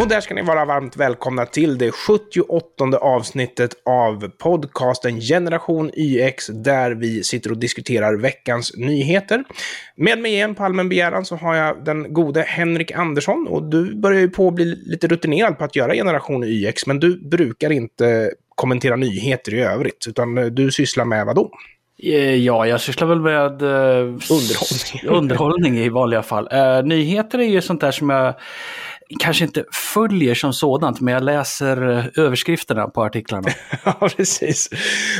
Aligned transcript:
Och 0.00 0.08
där 0.08 0.20
ska 0.20 0.34
ni 0.34 0.42
vara 0.42 0.64
varmt 0.64 0.96
välkomna 0.96 1.46
till 1.46 1.78
det 1.78 1.90
78 1.92 2.98
avsnittet 3.00 3.70
av 3.86 4.28
podcasten 4.28 5.20
Generation 5.20 5.90
YX 5.94 6.46
där 6.46 6.90
vi 6.90 7.24
sitter 7.24 7.50
och 7.50 7.58
diskuterar 7.58 8.16
veckans 8.16 8.76
nyheter. 8.76 9.44
Med 9.96 10.18
mig 10.18 10.32
igen 10.32 10.54
på 10.54 10.64
allmän 10.64 10.88
begäran 10.88 11.24
så 11.24 11.36
har 11.36 11.54
jag 11.54 11.84
den 11.84 12.14
gode 12.14 12.42
Henrik 12.42 12.92
Andersson 12.92 13.46
och 13.48 13.62
du 13.70 13.94
börjar 13.94 14.20
ju 14.20 14.30
på 14.30 14.48
att 14.48 14.54
bli 14.54 14.64
lite 14.64 15.06
rutinerad 15.06 15.58
på 15.58 15.64
att 15.64 15.76
göra 15.76 15.94
Generation 15.94 16.44
YX 16.44 16.86
men 16.86 17.00
du 17.00 17.28
brukar 17.28 17.72
inte 17.72 18.30
kommentera 18.54 18.96
nyheter 18.96 19.54
i 19.54 19.60
övrigt 19.60 20.06
utan 20.08 20.34
du 20.34 20.70
sysslar 20.70 21.04
med 21.04 21.26
vad 21.26 21.36
då? 21.36 21.50
Eh, 22.02 22.34
ja, 22.34 22.66
jag 22.66 22.80
sysslar 22.80 23.08
väl 23.08 23.20
med 23.20 23.62
eh, 23.62 23.98
underhållning. 24.30 25.18
underhållning 25.18 25.78
i 25.78 25.88
vanliga 25.88 26.22
fall. 26.22 26.48
Eh, 26.52 26.82
nyheter 26.82 27.38
är 27.38 27.44
ju 27.48 27.60
sånt 27.60 27.80
där 27.80 27.90
som 27.90 28.10
jag 28.10 28.34
kanske 29.18 29.44
inte 29.44 29.64
följer 29.72 30.34
som 30.34 30.52
sådant, 30.52 31.00
men 31.00 31.14
jag 31.14 31.22
läser 31.22 31.98
eh, 31.98 32.04
överskrifterna 32.24 32.88
på 32.88 33.02
artiklarna. 33.02 33.48
ja, 33.84 34.08
precis. 34.16 34.68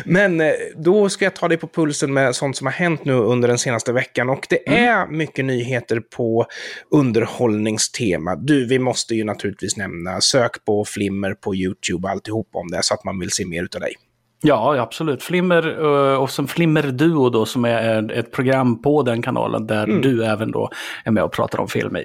Men 0.04 0.40
eh, 0.40 0.52
då 0.76 1.08
ska 1.08 1.24
jag 1.24 1.36
ta 1.36 1.48
dig 1.48 1.58
på 1.58 1.68
pulsen 1.68 2.12
med 2.12 2.34
sånt 2.34 2.56
som 2.56 2.66
har 2.66 2.72
hänt 2.72 3.04
nu 3.04 3.12
under 3.12 3.48
den 3.48 3.58
senaste 3.58 3.92
veckan. 3.92 4.30
Och 4.30 4.46
det 4.50 4.68
mm. 4.68 4.84
är 4.84 5.06
mycket 5.06 5.44
nyheter 5.44 6.00
på 6.16 6.46
underhållningstema. 6.90 8.36
Du, 8.36 8.66
vi 8.66 8.78
måste 8.78 9.14
ju 9.14 9.24
naturligtvis 9.24 9.76
nämna 9.76 10.20
sök 10.20 10.64
på 10.64 10.84
Flimmer 10.84 11.34
på 11.34 11.54
YouTube 11.54 12.06
och 12.08 12.10
alltihop 12.10 12.48
om 12.52 12.70
det, 12.70 12.82
så 12.82 12.94
att 12.94 13.04
man 13.04 13.18
vill 13.18 13.30
se 13.30 13.46
mer 13.46 13.68
av 13.74 13.80
dig. 13.80 13.94
Ja, 14.42 14.80
absolut. 14.80 15.22
Flimmer 15.22 15.80
eh, 15.80 16.22
och 16.22 16.30
som 16.30 16.48
Flimmer 16.48 16.82
Duo 16.82 17.30
då 17.30 17.46
som 17.46 17.64
är 17.64 18.12
ett 18.12 18.32
program 18.32 18.82
på 18.82 19.02
den 19.02 19.22
kanalen 19.22 19.66
där 19.66 19.84
mm. 19.84 20.02
du 20.02 20.24
även 20.24 20.50
då 20.50 20.70
är 21.04 21.10
med 21.10 21.22
och 21.22 21.32
pratar 21.32 21.58
om 21.58 21.68
film 21.68 21.96
i 21.96 22.04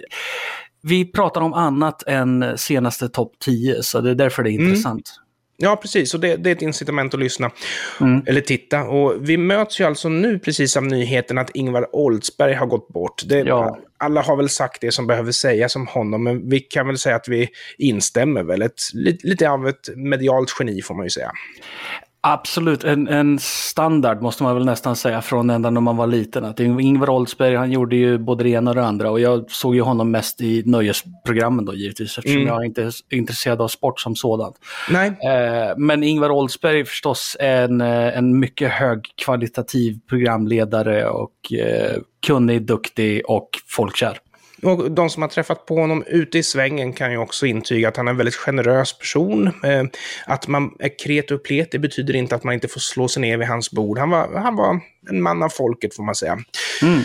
vi 0.88 1.06
pratar 1.06 1.42
om 1.42 1.54
annat 1.54 2.04
än 2.08 2.58
senaste 2.58 3.10
topp 3.10 3.34
10, 3.40 3.84
så 3.84 4.02
det 4.02 4.10
är 4.12 4.16
därför 4.16 4.44
det 4.44 4.50
är 4.50 4.56
mm. 4.56 4.68
intressant. 4.68 5.22
Ja, 5.58 5.76
precis. 5.76 6.14
Och 6.14 6.20
det, 6.20 6.36
det, 6.36 6.50
är 6.50 6.56
ett 6.56 6.62
incitament 6.62 7.14
att 7.14 7.20
lyssna. 7.20 7.52
Mm. 8.02 8.24
Eller 8.26 8.42
titta. 8.42 8.84
Och 8.84 9.30
vi 9.30 9.38
möts 9.38 9.80
ju 9.80 9.84
alltså 9.84 10.10
nu 10.10 10.40
precis 10.40 10.78
av 10.78 10.84
nyheten 10.84 11.38
att 11.38 11.50
Ingvar 11.50 11.96
Oldsberg 11.96 12.54
har 12.54 12.66
gått 12.66 12.88
bort. 12.88 13.24
Det, 13.26 13.40
ja. 13.40 13.80
Alla 13.98 14.22
har 14.22 14.36
väl 14.36 14.50
sagt 14.50 14.82
det 14.82 14.92
som 14.92 15.08
behöver 15.08 15.32
sägas 15.32 15.76
om 15.76 15.88
honom, 15.88 16.24
men 16.24 16.50
vi 16.50 16.60
kan 16.60 16.88
väl 16.88 16.98
säga 16.98 17.16
att 17.16 17.28
vi 17.28 17.50
instämmer 17.78 18.44
väl. 18.44 18.62
Ett, 18.62 18.82
lite, 18.94 19.28
lite 19.28 19.50
av 19.50 19.68
ett 19.68 19.90
medialt 19.96 20.56
geni 20.60 20.82
får 20.82 20.96
man 20.96 21.06
ju 21.06 21.10
säga. 21.10 21.32
Absolut, 22.28 22.84
en, 22.84 23.08
en, 23.08 23.40
standard 23.40 24.22
måste 24.22 24.44
man 24.44 24.56
väl 24.56 24.66
nästan 24.66 24.96
säga 24.96 25.22
från 25.22 25.50
ända 25.50 25.70
när 25.70 25.82
man 25.82 25.98
var 25.98 26.08
liten. 26.08 26.46
Att 26.46 26.60
Ingvar 26.60 27.10
Oldsberg 27.10 27.56
han 27.56 27.72
gjorde 27.72 27.96
ju 27.96 28.18
både 28.18 28.44
det 28.44 28.50
ena 28.50 28.72
och 28.72 28.76
det 28.76 28.86
andra 28.86 29.12
och 29.12 29.20
jag 29.20 29.52
såg 29.52 29.76
ju 29.76 29.82
honom 29.82 30.12
mest 30.12 30.42
i 30.42 30.64
nöjesprogrammen 30.66 31.66
då 31.66 31.74
givetvis 31.74 32.18
eftersom 32.18 32.42
mm. 32.42 32.54
jag 32.54 32.66
inte 32.66 32.84
är 32.84 32.94
intresserad 33.10 33.62
av 33.62 33.68
sport 33.68 34.00
som 34.00 34.16
sådant. 34.16 34.56
Nej. 34.90 35.08
Eh, 35.08 35.78
men 35.78 36.04
Ingvar 36.04 36.30
Oldsberg 36.30 36.80
är 36.80 36.86
förstås 36.86 37.38
en, 37.40 37.82
eh, 37.82 38.18
en 38.18 38.40
mycket 38.40 38.72
högkvalitativ 38.72 40.00
programledare 40.10 41.10
och 41.10 41.54
eh, 41.54 41.98
kunnig, 42.28 42.62
duktig 42.62 43.22
och 43.28 43.50
folkkär. 43.68 44.18
Och 44.62 44.92
de 44.92 45.10
som 45.10 45.22
har 45.22 45.30
träffat 45.30 45.66
på 45.66 45.76
honom 45.76 46.04
ute 46.08 46.38
i 46.38 46.44
svängen 46.44 46.94
kan 46.94 47.12
ju 47.12 47.18
också 47.18 47.46
intyga 47.46 47.88
att 47.88 47.98
han 47.98 48.08
är 48.08 48.12
en 48.12 48.18
väldigt 48.18 48.36
generös 48.36 49.00
person. 49.00 49.48
Eh, 49.48 49.84
att 50.26 50.48
man 50.48 50.76
är 50.80 51.00
kret 51.00 51.32
och 51.32 51.44
plet, 51.44 51.72
det 51.72 51.80
betyder 51.80 52.16
inte 52.16 52.36
att 52.36 52.44
man 52.44 52.54
inte 52.54 52.68
får 52.68 52.80
slå 52.80 53.08
sig 53.08 53.22
ner 53.22 53.38
vid 53.38 53.48
hans 53.48 53.72
bord. 53.72 53.98
Han 53.98 54.10
var, 54.10 54.40
han 54.40 54.56
var 54.56 54.80
en 55.10 55.22
man 55.22 55.44
av 55.44 55.50
folket 55.50 55.96
får 55.96 56.04
man 56.04 56.16
säga. 56.16 56.38
Mm. 56.82 57.02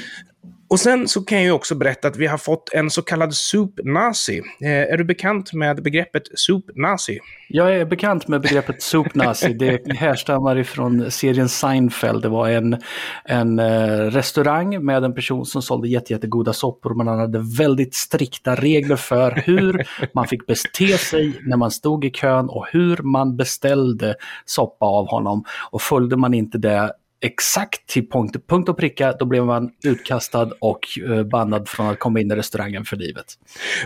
Och 0.71 0.81
sen 0.81 1.09
så 1.09 1.25
kan 1.25 1.39
jag 1.39 1.45
ju 1.45 1.53
också 1.53 1.75
berätta 1.75 2.09
att 2.09 2.17
vi 2.17 2.27
har 2.27 2.39
fått 2.39 2.73
en 2.73 2.91
så 2.91 3.03
kallad 3.03 3.35
soup-nazi. 3.35 4.43
Eh, 4.61 4.71
är 4.71 4.97
du 4.97 5.05
bekant 5.05 5.53
med 5.53 5.83
begreppet 5.83 6.23
soup-nazi? 6.35 7.19
Jag 7.49 7.77
är 7.77 7.85
bekant 7.85 8.29
med 8.29 8.41
begreppet 8.41 8.83
soup-nazi. 8.83 9.53
Det 9.53 9.93
härstammar 9.93 10.59
ifrån 10.59 11.11
serien 11.11 11.49
Seinfeld. 11.49 12.23
Det 12.23 12.29
var 12.29 12.49
en, 12.49 12.77
en 13.25 13.59
eh, 13.59 13.89
restaurang 14.11 14.85
med 14.85 15.05
en 15.05 15.15
person 15.15 15.47
som 15.47 15.63
sålde 15.63 15.89
jättegoda 15.89 16.53
soppor. 16.53 16.95
Men 16.95 17.07
han 17.07 17.19
hade 17.19 17.39
väldigt 17.59 17.95
strikta 17.95 18.55
regler 18.55 18.97
för 18.97 19.31
hur 19.31 19.87
man 20.15 20.27
fick 20.27 20.47
bete 20.47 20.99
sig 20.99 21.41
när 21.47 21.57
man 21.57 21.71
stod 21.71 22.05
i 22.05 22.11
kön 22.11 22.49
och 22.49 22.67
hur 22.73 22.97
man 22.97 23.37
beställde 23.37 24.15
soppa 24.45 24.87
av 24.87 25.09
honom. 25.09 25.45
Och 25.71 25.83
följde 25.83 26.17
man 26.17 26.35
inte 26.35 26.59
det 26.59 26.93
exakt 27.21 27.87
till 27.87 28.09
punkt, 28.09 28.37
punkt 28.49 28.69
och 28.69 28.77
pricka, 28.77 29.13
då 29.13 29.25
blev 29.25 29.45
man 29.45 29.71
utkastad 29.85 30.51
och 30.59 30.99
eh, 31.09 31.23
bannad 31.23 31.69
från 31.69 31.87
att 31.87 31.99
komma 31.99 32.21
in 32.21 32.31
i 32.31 32.35
restaurangen 32.35 32.85
för 32.85 32.97
livet. 32.97 33.27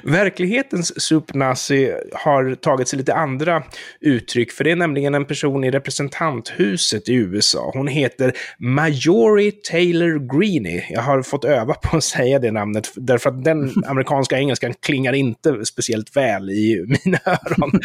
Verklighetens 0.02 1.02
supnazi 1.02 1.94
har 2.12 2.54
tagit 2.54 2.88
sig 2.88 2.98
lite 2.98 3.14
andra 3.14 3.62
uttryck, 4.00 4.52
för 4.52 4.64
det 4.64 4.70
är 4.70 4.76
nämligen 4.76 5.14
en 5.14 5.24
person 5.24 5.64
i 5.64 5.70
representanthuset 5.70 7.08
i 7.08 7.14
USA. 7.14 7.70
Hon 7.74 7.88
heter 7.88 8.32
Majori 8.58 9.52
Taylor 9.52 10.38
Greene. 10.38 10.84
Jag 10.90 11.02
har 11.02 11.22
fått 11.22 11.44
öva 11.44 11.74
på 11.74 11.96
att 11.96 12.04
säga 12.04 12.38
det 12.38 12.50
namnet, 12.50 12.92
därför 12.96 13.30
att 13.30 13.44
den 13.44 13.72
amerikanska 13.86 14.38
engelskan 14.38 14.74
klingar 14.74 15.12
inte 15.12 15.64
speciellt 15.64 16.16
väl 16.16 16.50
i 16.50 16.86
mina 17.04 17.18
öron. 17.26 17.80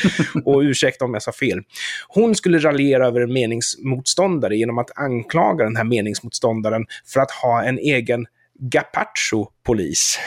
och 0.45 0.59
ursäkta 0.59 1.05
om 1.05 1.13
jag 1.13 1.23
sa 1.23 1.31
fel. 1.31 1.59
Hon 2.07 2.35
skulle 2.35 2.59
raljera 2.59 3.07
över 3.07 3.21
en 3.21 3.33
meningsmotståndare 3.33 4.57
genom 4.57 4.77
att 4.77 4.97
anklaga 4.97 5.38
anklagar 5.39 5.65
den 5.65 5.75
här 5.75 5.83
meningsmotståndaren 5.83 6.85
för 7.05 7.19
att 7.19 7.31
ha 7.31 7.63
en 7.63 7.77
egen 7.77 8.25
gazpacho-polis. 8.59 10.19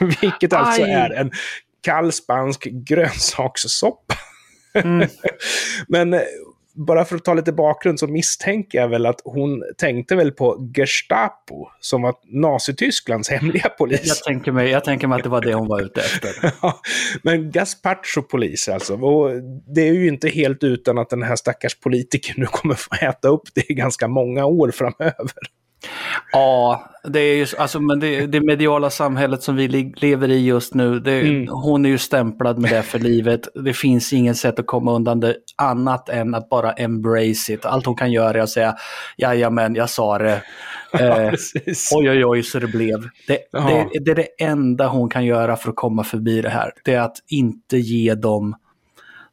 Vilket 0.20 0.52
alltså 0.52 0.82
Aj. 0.82 0.90
är 0.90 1.10
en 1.10 1.30
kall 1.82 2.12
spansk 2.12 2.64
grönsakssoppa. 2.64 4.14
Mm. 4.74 5.08
Men 5.88 6.20
bara 6.76 7.04
för 7.04 7.16
att 7.16 7.24
ta 7.24 7.34
lite 7.34 7.52
bakgrund 7.52 7.98
så 7.98 8.06
misstänker 8.06 8.78
jag 8.78 8.88
väl 8.88 9.06
att 9.06 9.20
hon 9.24 9.62
tänkte 9.78 10.16
väl 10.16 10.32
på 10.32 10.72
Gestapo 10.76 11.68
som 11.80 12.02
var 12.02 12.14
Nazitysklands 12.24 13.28
hemliga 13.30 13.68
polis. 13.68 14.02
Jag 14.04 14.16
tänker, 14.16 14.52
mig, 14.52 14.70
jag 14.70 14.84
tänker 14.84 15.06
mig 15.06 15.16
att 15.16 15.22
det 15.22 15.28
var 15.28 15.40
det 15.40 15.54
hon 15.54 15.68
var 15.68 15.82
ute 15.82 16.00
efter. 16.00 16.30
ja, 16.62 16.80
men 17.22 17.50
Gazpacho-polis 17.50 18.68
alltså. 18.68 18.94
Och 18.94 19.30
det 19.74 19.88
är 19.88 19.92
ju 19.92 20.08
inte 20.08 20.28
helt 20.28 20.64
utan 20.64 20.98
att 20.98 21.10
den 21.10 21.22
här 21.22 21.36
stackars 21.36 21.80
politikern 21.80 22.34
nu 22.38 22.46
kommer 22.46 22.74
få 22.74 22.94
äta 22.94 23.28
upp 23.28 23.54
det 23.54 23.70
i 23.70 23.74
ganska 23.74 24.08
många 24.08 24.44
år 24.44 24.70
framöver. 24.70 25.32
Ja, 26.32 26.90
det 27.04 27.20
är 27.20 27.36
ju 27.36 27.46
alltså, 27.58 27.80
men 27.80 28.00
det, 28.00 28.26
det 28.26 28.40
mediala 28.40 28.90
samhället 28.90 29.42
som 29.42 29.56
vi 29.56 29.92
lever 29.96 30.30
i 30.30 30.46
just 30.46 30.74
nu, 30.74 31.00
det, 31.00 31.20
mm. 31.20 31.48
hon 31.48 31.86
är 31.86 31.90
ju 31.90 31.98
stämplad 31.98 32.58
med 32.58 32.70
det 32.70 32.82
för 32.82 32.98
livet. 32.98 33.48
Det 33.54 33.72
finns 33.72 34.12
inget 34.12 34.36
sätt 34.36 34.58
att 34.58 34.66
komma 34.66 34.92
undan 34.92 35.20
det 35.20 35.36
annat 35.56 36.08
än 36.08 36.34
att 36.34 36.48
bara 36.48 36.72
embrace 36.72 37.52
it. 37.52 37.64
Allt 37.64 37.86
hon 37.86 37.96
kan 37.96 38.12
göra 38.12 38.38
är 38.38 38.42
att 38.42 38.50
säga, 38.50 38.76
jajamän, 39.16 39.74
jag 39.74 39.90
sa 39.90 40.18
det. 40.18 40.42
Eh, 41.00 41.32
oj, 41.94 42.10
oj, 42.10 42.24
oj, 42.24 42.42
så 42.42 42.58
det 42.58 42.66
blev. 42.66 43.08
Det, 43.26 43.38
det, 43.52 44.00
det 44.00 44.10
är 44.10 44.14
det 44.14 44.44
enda 44.44 44.88
hon 44.88 45.08
kan 45.08 45.24
göra 45.24 45.56
för 45.56 45.70
att 45.70 45.76
komma 45.76 46.04
förbi 46.04 46.42
det 46.42 46.48
här. 46.48 46.72
Det 46.84 46.94
är 46.94 47.00
att 47.00 47.16
inte 47.28 47.78
ge 47.78 48.14
dem 48.14 48.54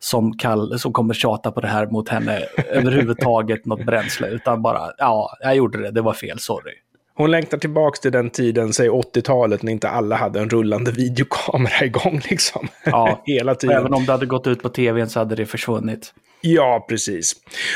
som, 0.04 0.38
kall, 0.38 0.80
som 0.80 0.94
kommer 0.94 1.14
tjata 1.14 1.52
på 1.52 1.62
det 1.62 1.68
här 1.68 1.88
mot 1.88 2.10
henne 2.10 2.40
överhuvudtaget 2.70 3.66
något 3.66 3.86
bränsle. 3.86 4.28
Utan 4.28 4.62
bara, 4.62 4.92
ja, 4.98 5.38
jag 5.42 5.56
gjorde 5.56 5.82
det, 5.82 5.92
det 5.92 6.02
var 6.02 6.14
fel, 6.14 6.40
sorry. 6.40 6.74
Hon 7.16 7.32
längtar 7.32 7.58
tillbaka 7.58 8.02
till 8.02 8.12
den 8.12 8.30
tiden, 8.30 8.74
säg 8.74 8.90
80-talet, 8.90 9.64
när 9.64 9.72
inte 9.72 9.90
alla 9.90 10.16
hade 10.16 10.40
en 10.40 10.50
rullande 10.50 10.92
videokamera 10.92 11.86
igång 11.86 12.22
liksom. 12.30 12.68
Ja, 12.86 13.22
hela 13.26 13.56
tiden. 13.56 13.78
Även 13.78 13.94
om 13.94 14.06
det 14.06 14.12
hade 14.12 14.26
gått 14.26 14.48
ut 14.48 14.62
på 14.64 14.70
tvn 14.70 15.10
så 15.10 15.20
hade 15.20 15.36
det 15.36 15.46
försvunnit. 15.46 16.14
Ja, 16.46 16.86
precis. 16.90 17.36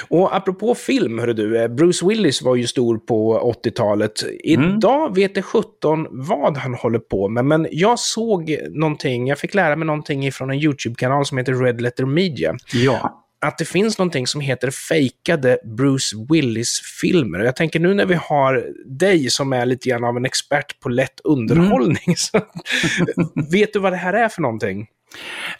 Och 0.09 0.35
apropå 0.35 0.75
film, 0.75 1.19
hörru 1.19 1.33
du, 1.33 1.61
eh, 1.61 1.67
Bruce 1.67 2.05
Willis 2.05 2.41
var 2.41 2.55
ju 2.55 2.67
stor 2.67 2.97
på 2.97 3.53
80-talet. 3.63 4.23
Mm. 4.23 4.75
Idag 4.77 5.01
mm. 5.01 5.13
vet 5.13 5.35
det 5.35 5.41
17 5.41 6.07
vad 6.09 6.57
han 6.57 6.73
håller 6.73 6.99
på 6.99 7.29
med, 7.29 7.45
men 7.45 7.67
jag 7.71 7.99
såg 7.99 8.57
någonting, 8.69 9.27
jag 9.27 9.39
fick 9.39 9.53
lära 9.53 9.75
mig 9.75 9.85
någonting 9.85 10.31
från 10.31 10.49
en 10.49 10.59
YouTube-kanal 10.59 11.25
som 11.25 11.37
heter 11.37 11.53
Red 11.53 11.81
Letter 11.81 12.05
Media. 12.05 12.55
Ja 12.73 13.23
att 13.41 13.57
det 13.57 13.65
finns 13.65 13.97
någonting 13.97 14.27
som 14.27 14.41
heter 14.41 14.71
fejkade 14.71 15.57
Bruce 15.77 16.15
Willis-filmer. 16.29 17.39
Jag 17.39 17.55
tänker 17.55 17.79
nu 17.79 17.93
när 17.93 18.05
vi 18.05 18.13
har 18.15 18.65
dig 18.85 19.29
som 19.29 19.53
är 19.53 19.65
lite 19.65 19.89
grann 19.89 20.03
av 20.03 20.17
en 20.17 20.25
expert 20.25 20.79
på 20.79 20.89
lätt 20.89 21.19
underhållning, 21.23 22.15
mm. 22.33 23.29
vet 23.51 23.73
du 23.73 23.79
vad 23.79 23.93
det 23.93 23.97
här 23.97 24.13
är 24.13 24.29
för 24.29 24.41
någonting? 24.41 24.87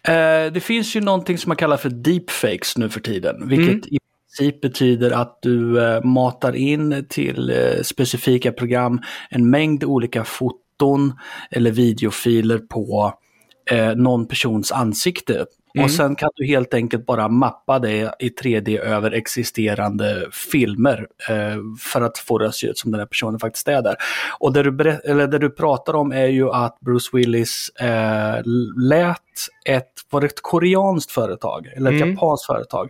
Uh, 0.09 0.53
det 0.53 0.63
finns 0.63 0.95
ju 0.95 1.01
någonting 1.01 1.38
som 1.38 1.49
man 1.49 1.57
kallar 1.57 1.77
för 1.77 1.89
deepfakes 1.89 2.77
nu 2.77 2.89
för 2.89 2.99
tiden, 2.99 3.47
vilket 3.47 3.67
mm. 3.67 3.81
i 3.91 3.99
princip 4.38 4.61
betyder 4.61 5.11
att 5.11 5.39
du 5.41 5.79
uh, 5.79 6.03
matar 6.03 6.55
in 6.55 7.05
till 7.09 7.51
uh, 7.51 7.81
specifika 7.83 8.51
program 8.51 9.01
en 9.29 9.49
mängd 9.49 9.83
olika 9.83 10.23
foton 10.23 11.13
eller 11.51 11.71
videofiler 11.71 12.57
på 12.57 13.13
någon 13.95 14.27
persons 14.27 14.71
ansikte 14.71 15.45
Mm. 15.77 15.85
Och 15.85 15.91
sen 15.91 16.15
kan 16.15 16.29
du 16.35 16.45
helt 16.45 16.74
enkelt 16.74 17.06
bara 17.06 17.27
mappa 17.27 17.79
det 17.79 18.15
i 18.19 18.29
3D 18.29 18.79
över 18.79 19.12
existerande 19.12 20.27
filmer 20.51 21.07
eh, 21.29 21.57
för 21.79 22.01
att 22.01 22.18
få 22.18 22.38
det 22.38 22.47
att 22.47 22.56
se 22.56 22.68
ut 22.68 22.77
som 22.77 22.91
den 22.91 23.00
här 23.00 23.07
personen 23.07 23.39
faktiskt 23.39 23.68
är 23.68 23.81
där. 23.81 23.95
Och 24.39 24.53
det 24.53 24.63
du, 24.63 24.89
eller 24.89 25.27
det 25.27 25.39
du 25.39 25.50
pratar 25.50 25.94
om 25.94 26.12
är 26.12 26.27
ju 26.27 26.50
att 26.50 26.79
Bruce 26.79 27.09
Willis 27.13 27.69
eh, 27.69 28.41
lät 28.89 29.18
ett, 29.65 29.91
var 30.09 30.21
ett 30.21 30.41
koreanskt 30.41 31.12
företag, 31.12 31.68
eller 31.75 31.91
ett 31.91 32.01
mm. 32.01 32.09
japanskt 32.09 32.45
företag, 32.45 32.89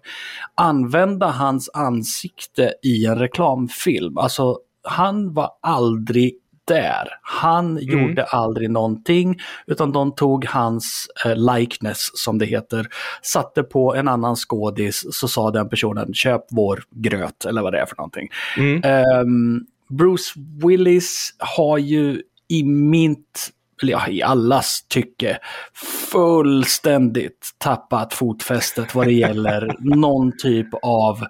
använda 0.56 1.28
hans 1.28 1.70
ansikte 1.74 2.74
i 2.84 3.06
en 3.06 3.20
reklamfilm. 3.20 4.18
Alltså 4.18 4.60
han 4.84 5.34
var 5.34 5.52
aldrig 5.62 6.34
där. 6.68 7.08
Han 7.22 7.78
mm. 7.78 7.84
gjorde 7.84 8.24
aldrig 8.24 8.70
någonting 8.70 9.38
utan 9.68 9.92
de 9.92 10.16
tog 10.16 10.46
hans 10.46 11.08
eh, 11.26 11.36
likeness 11.36 12.10
som 12.14 12.38
det 12.38 12.46
heter, 12.46 12.88
satte 13.22 13.64
på 13.64 13.96
en 13.96 14.08
annan 14.08 14.36
skådis 14.36 15.06
så 15.12 15.28
sa 15.28 15.52
den 15.52 15.70
personen 15.70 16.14
köp 16.14 16.42
vår 16.52 16.84
gröt 16.92 17.46
eller 17.46 17.62
vad 17.62 17.74
det 17.74 17.80
är 17.80 17.86
för 17.86 17.96
någonting. 17.98 18.30
Mm. 18.58 18.82
Um, 19.22 19.66
Bruce 19.90 20.34
Willis 20.64 21.30
har 21.40 21.78
ju 21.78 22.22
i 22.48 22.64
mitt 22.64 23.50
eller 23.82 23.92
ja, 23.92 24.08
i 24.08 24.22
allas 24.22 24.86
tycke, 24.88 25.38
fullständigt 26.12 27.50
tappat 27.58 28.14
fotfästet 28.14 28.96
vad 28.96 29.08
det 29.08 29.14
gäller 29.14 29.76
någon 29.96 30.38
typ 30.38 30.68
av 30.82 31.26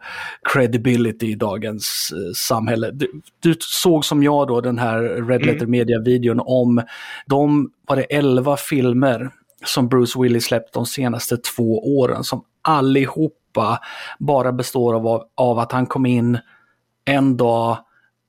credibility 0.54 1.32
i 1.32 1.36
dagens 1.36 2.14
eh, 2.16 2.34
samhälle. 2.36 2.92
Du, 2.92 3.22
du, 3.40 3.56
såg 3.60 4.06
som 4.06 4.24
jag 4.24 4.48
då 4.48 4.62
den 4.62 4.80
här 4.80 5.02
Red 5.02 5.46
Letter 5.46 5.66
mm. 5.66 5.72
Media-videon 5.72 6.40
om 6.46 6.82
de, 7.26 7.72
var 7.88 7.96
det 7.96 8.04
11 8.04 8.58
filmer 8.58 9.32
som 9.66 9.90
Bruce 9.90 10.22
Willis 10.22 10.46
släppt 10.46 10.74
de 10.74 10.86
senaste 10.86 11.38
två 11.38 11.98
åren 12.00 12.24
som 12.24 12.44
allihopa 12.62 13.80
bara 14.20 14.52
består 14.52 14.94
av, 14.94 15.24
av 15.36 15.60
att 15.60 15.72
han 15.72 15.86
kom 15.86 16.06
in 16.06 16.40
en 17.06 17.38
dag 17.38 17.78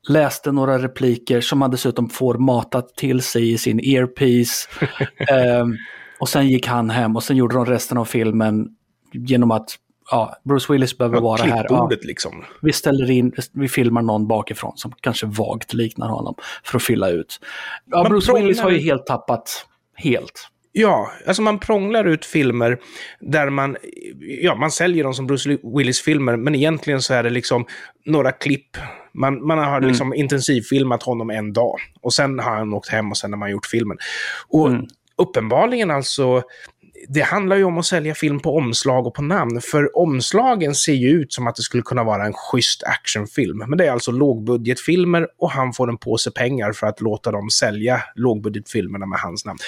läste 0.09 0.53
några 0.53 0.79
repliker 0.79 1.41
som 1.41 1.63
han 1.63 1.71
dessutom 1.71 2.09
får 2.09 2.35
matat 2.35 2.97
till 2.97 3.23
sig 3.23 3.53
i 3.53 3.59
sin 3.59 3.81
earpiece. 3.81 4.69
eh, 5.31 5.67
och 6.21 6.29
sen 6.29 6.49
gick 6.49 6.67
han 6.67 6.91
hem 6.91 7.17
och 7.17 7.23
sen 7.23 7.37
gjorde 7.37 7.55
de 7.55 7.67
resten 7.67 7.99
av 7.99 8.05
filmen 8.05 8.69
genom 9.13 9.51
att 9.51 9.79
ja, 10.11 10.37
Bruce 10.45 10.73
Willis 10.73 10.99
behöver 10.99 11.17
ja, 11.17 11.21
vara 11.23 11.43
här. 11.43 11.67
Ja, 11.69 11.91
liksom. 12.03 12.45
Vi 12.63 12.73
ställer 12.73 13.11
in, 13.11 13.33
vi 13.53 13.69
filmar 13.69 14.03
någon 14.03 14.29
bakifrån 14.29 14.73
som 14.77 14.93
kanske 15.01 15.27
vagt 15.27 15.73
liknar 15.73 16.09
honom 16.09 16.35
för 16.65 16.77
att 16.77 16.83
fylla 16.83 17.09
ut. 17.09 17.41
Ja, 17.85 18.03
Man 18.03 18.13
Bruce 18.13 18.33
Willis 18.33 18.61
har 18.61 18.71
ju 18.71 18.79
helt 18.79 19.07
tappat, 19.07 19.67
helt. 19.95 20.49
Ja, 20.73 21.13
alltså 21.27 21.43
man 21.43 21.59
prånglar 21.59 22.05
ut 22.05 22.25
filmer 22.25 22.79
där 23.21 23.51
man, 23.51 23.77
ja, 24.43 24.55
man 24.55 24.71
säljer 24.71 25.05
dem 25.05 25.15
som 25.15 25.27
Bruce 25.27 25.59
Willis-filmer, 25.77 26.37
men 26.37 26.55
egentligen 26.55 27.03
så 27.03 27.15
är 27.15 27.23
det 27.23 27.31
liksom 27.31 27.67
några 28.05 28.33
klipp. 28.33 28.77
Man, 29.13 29.47
man 29.47 29.59
har 29.59 29.77
mm. 29.77 29.89
liksom 29.89 30.15
intensivfilmat 30.15 31.03
honom 31.03 31.31
en 31.31 31.53
dag 31.53 31.77
och 32.01 32.13
sen 32.13 32.39
har 32.39 32.57
han 32.57 32.75
åkt 32.75 32.89
hem 32.89 33.11
och 33.11 33.17
sen 33.17 33.33
har 33.33 33.39
man 33.39 33.51
gjort 33.51 33.67
filmen. 33.67 33.99
Och 34.49 34.69
mm. 34.69 34.87
uppenbarligen 35.17 35.91
alltså 35.91 36.43
det 37.09 37.21
handlar 37.21 37.57
ju 37.57 37.65
om 37.65 37.79
att 37.79 37.87
sälja 37.87 38.15
film 38.15 38.41
på 38.41 38.57
omslag 38.57 39.07
och 39.07 39.15
på 39.15 39.23
namn. 39.23 39.61
För 39.61 39.99
omslagen 39.99 40.75
ser 40.75 40.93
ju 40.93 41.09
ut 41.09 41.33
som 41.33 41.47
att 41.47 41.57
det 41.57 41.63
skulle 41.63 41.83
kunna 41.83 42.05
vara 42.05 42.27
en 42.27 42.33
schysst 42.33 42.83
actionfilm. 42.83 43.59
Men 43.59 43.79
det 43.79 43.87
är 43.87 43.93
alltså 43.93 44.13
lågbudgetfilmer 44.13 45.27
och 45.39 45.51
han 45.51 45.73
får 45.73 45.89
en 45.89 45.99
påse 45.99 46.31
pengar 46.31 46.73
för 46.73 46.87
att 46.87 47.01
låta 47.01 47.31
dem 47.31 47.51
sälja 47.51 48.03
lågbudgetfilmerna 48.15 49.07
med 49.07 49.19
hans 49.19 49.45
namn. 49.45 49.59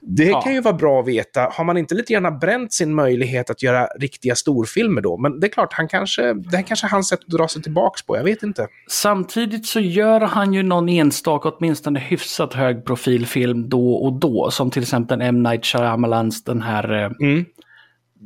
Det 0.00 0.24
ja. 0.24 0.42
kan 0.42 0.54
ju 0.54 0.60
vara 0.60 0.74
bra 0.74 1.00
att 1.00 1.08
veta. 1.08 1.48
Har 1.52 1.64
man 1.64 1.76
inte 1.76 1.94
lite 1.94 2.12
grann 2.12 2.38
bränt 2.38 2.72
sin 2.72 2.94
möjlighet 2.94 3.50
att 3.50 3.62
göra 3.62 3.86
riktiga 3.86 4.34
storfilmer 4.34 5.00
då? 5.00 5.16
Men 5.16 5.40
det 5.40 5.46
är 5.46 5.50
klart, 5.50 5.72
han 5.72 5.88
kanske, 5.88 6.34
det 6.34 6.56
här 6.56 6.62
kanske 6.62 6.86
är 6.86 6.90
hans 6.90 7.08
sätt 7.08 7.20
att 7.20 7.38
dra 7.38 7.48
sig 7.48 7.62
tillbaka 7.62 8.00
på. 8.06 8.16
Jag 8.16 8.24
vet 8.24 8.42
inte. 8.42 8.68
Samtidigt 8.90 9.66
så 9.66 9.80
gör 9.80 10.20
han 10.20 10.52
ju 10.52 10.62
någon 10.62 10.88
enstaka, 10.88 11.48
åtminstone 11.48 12.00
hyfsat 12.00 12.54
hög 12.54 12.84
profilfilm 12.84 13.68
då 13.68 13.94
och 13.94 14.12
då. 14.12 14.50
Som 14.50 14.70
till 14.70 14.82
exempel 14.82 15.20
M. 15.20 15.42
Night 15.42 15.66
Shyamalans 15.66 16.44
den 16.44 16.62
här 16.62 16.79
här... 16.82 17.02
Eh, 17.04 17.28
mm. 17.28 17.44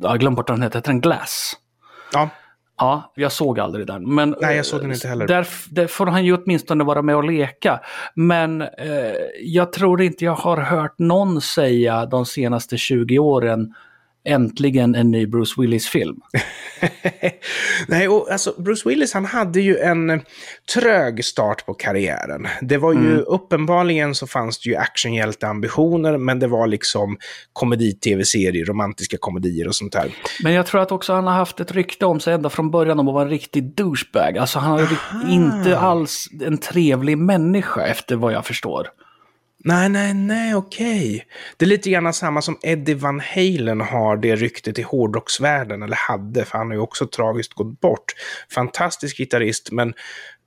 Jag 0.01 0.09
har 0.09 0.19
glömt 0.19 0.37
bort 0.37 0.49
vad 0.49 0.59
den 0.59 0.63
heter. 0.63 0.79
Heter 0.79 0.93
den 0.93 1.01
Glass? 1.01 1.53
Ja. 2.13 2.29
Ja, 2.79 3.13
jag 3.15 3.33
såg 3.33 3.61
aldrig 3.61 3.87
den. 3.87 4.15
Men, 4.15 4.37
Nej, 4.41 4.57
jag 4.57 4.67
såg 4.67 4.81
den 4.81 4.93
inte 4.93 5.09
heller. 5.09 5.27
Där, 5.27 5.47
där 5.71 5.87
får 5.87 6.07
han 6.07 6.25
ju 6.25 6.37
åtminstone 6.37 6.85
vara 6.85 7.03
med 7.03 7.17
och 7.17 7.25
leka. 7.25 7.81
Men 8.15 8.63
eh, 8.63 8.69
jag 9.41 9.73
tror 9.73 10.03
inte 10.03 10.25
jag 10.25 10.35
har 10.35 10.57
hört 10.57 10.99
någon 10.99 11.41
säga 11.41 12.07
de 12.07 12.27
senaste 12.27 12.77
20 12.77 13.19
åren 13.19 13.75
äntligen 14.25 14.95
en 14.95 15.11
ny 15.11 15.27
Bruce 15.27 15.55
Willis-film. 15.61 16.21
Nej, 17.89 18.09
och 18.09 18.31
alltså 18.31 18.55
Bruce 18.59 18.89
Willis 18.89 19.15
han 19.15 19.25
hade 19.25 19.61
ju 19.61 19.79
en 19.79 20.23
trög 20.75 21.25
start 21.25 21.67
på 21.67 21.75
karriären. 21.75 22.47
Det 22.63 22.77
var 22.77 22.93
ju 22.93 22.99
mm. 22.99 23.25
uppenbarligen 23.27 24.15
så 24.15 24.27
fanns 24.27 24.61
det 24.61 24.71
ju 24.71 24.77
actionhjälteambitioner, 24.77 26.19
men 26.19 26.39
det 26.39 26.47
var 26.47 26.67
liksom 26.67 27.17
komedi-tv-serier, 27.53 28.65
romantiska 28.65 29.17
komedier 29.21 29.69
och 29.69 29.75
sånt 29.75 29.93
där. 29.93 30.15
Men 30.43 30.53
jag 30.53 30.67
tror 30.67 30.81
att 30.81 30.93
också 30.93 31.13
han 31.13 31.27
har 31.27 31.35
haft 31.35 31.61
ett 31.61 31.73
rykte 31.73 32.07
om 32.07 32.21
sig 32.21 32.35
ända 32.35 32.51
från 32.51 32.71
början 32.71 32.99
om 32.99 33.09
att 33.09 33.15
vara 33.15 33.25
en 33.25 33.31
riktig 33.31 33.75
douchebag. 33.75 34.39
Alltså 34.39 34.59
han 34.59 34.79
är 34.79 34.89
inte 35.31 35.79
alls 35.79 36.29
en 36.45 36.59
trevlig 36.59 37.19
människa 37.19 37.87
efter 37.87 38.17
vad 38.17 38.33
jag 38.33 38.47
förstår. 38.47 38.89
Nej, 39.67 39.89
nej, 39.89 40.15
nej, 40.15 40.55
okej. 40.55 41.15
Okay. 41.15 41.21
Det 41.57 41.65
är 41.65 41.69
lite 41.69 41.91
grann 41.91 42.13
samma 42.13 42.43
som 42.43 42.59
Eddie 42.63 42.95
Van 42.95 43.21
Halen 43.21 43.81
har 43.81 44.17
det 44.17 44.37
ryktet 44.37 44.79
i 44.79 44.83
hårdrocksvärlden, 44.83 45.83
eller 45.83 45.97
hade, 45.97 46.45
för 46.45 46.59
han 46.59 46.67
har 46.67 46.75
ju 46.75 46.81
också 46.81 47.07
tragiskt 47.07 47.55
gått 47.55 47.81
bort. 47.81 48.05
Fantastisk 48.51 49.17
gitarrist, 49.17 49.73
men 49.73 49.95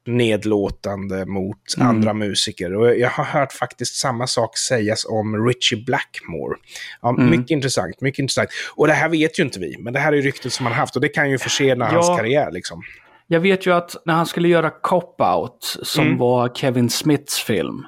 nedlåtande 0.05 1.25
mot 1.25 1.75
mm. 1.77 1.87
andra 1.87 2.13
musiker. 2.13 2.75
Och 2.75 2.97
jag 2.97 3.09
har 3.09 3.23
hört 3.23 3.53
faktiskt 3.53 3.95
samma 3.95 4.27
sak 4.27 4.57
sägas 4.57 5.05
om 5.05 5.47
Richie 5.47 5.83
Blackmore. 5.85 6.57
Ja, 7.01 7.09
mm. 7.09 7.29
Mycket 7.29 7.51
intressant, 7.51 8.01
mycket 8.01 8.19
intressant. 8.19 8.49
Och 8.75 8.87
det 8.87 8.93
här 8.93 9.09
vet 9.09 9.39
ju 9.39 9.43
inte 9.43 9.59
vi, 9.59 9.77
men 9.79 9.93
det 9.93 9.99
här 9.99 10.13
är 10.13 10.21
ryktet 10.21 10.53
som 10.53 10.65
han 10.65 10.75
haft 10.75 10.95
och 10.95 11.01
det 11.01 11.09
kan 11.09 11.29
ju 11.29 11.37
försena 11.37 11.85
ja. 11.85 11.91
hans 11.91 12.19
karriär. 12.19 12.51
Liksom. 12.51 12.83
Jag 13.27 13.39
vet 13.39 13.65
ju 13.65 13.73
att 13.73 13.95
när 14.05 14.13
han 14.13 14.25
skulle 14.25 14.47
göra 14.47 14.71
Cop-Out, 14.83 15.77
som 15.83 16.05
mm. 16.05 16.17
var 16.17 16.49
Kevin 16.49 16.89
Smiths 16.89 17.39
film, 17.39 17.85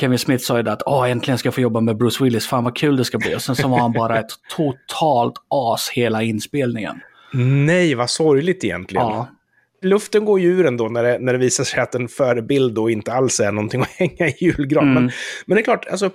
Kevin 0.00 0.18
Smith 0.18 0.44
sa 0.44 0.56
ju 0.56 0.62
det 0.62 0.72
att 0.72 0.82
Åh, 0.86 1.10
äntligen 1.10 1.38
ska 1.38 1.46
jag 1.46 1.54
få 1.54 1.60
jobba 1.60 1.80
med 1.80 1.96
Bruce 1.96 2.24
Willis, 2.24 2.46
fan 2.46 2.64
vad 2.64 2.76
kul 2.76 2.96
det 2.96 3.04
ska 3.04 3.18
bli. 3.18 3.36
Och 3.36 3.42
sen 3.42 3.56
så 3.56 3.68
var 3.68 3.78
han 3.78 3.92
bara 3.92 4.18
ett 4.18 4.30
totalt 4.56 5.34
as 5.48 5.88
hela 5.88 6.22
inspelningen. 6.22 7.00
Nej, 7.66 7.94
vad 7.94 8.10
sorgligt 8.10 8.64
egentligen. 8.64 9.06
Ja. 9.06 9.28
Luften 9.84 10.24
går 10.24 10.40
ju 10.40 10.48
ur 10.48 10.66
ändå 10.66 10.88
när 10.88 11.02
det, 11.02 11.18
när 11.18 11.32
det 11.32 11.38
visar 11.38 11.64
sig 11.64 11.80
att 11.80 11.94
en 11.94 12.08
förebild 12.08 12.74
då 12.74 12.90
inte 12.90 13.12
alls 13.12 13.40
är 13.40 13.52
någonting 13.52 13.80
att 13.80 13.88
hänga 13.96 14.28
i 14.28 14.36
julgran. 14.40 14.90
Mm. 14.90 14.94
Men, 14.94 15.12
men 15.46 15.56
det 15.56 15.60
är 15.60 15.64
klart, 15.64 15.86
alltså, 15.86 16.10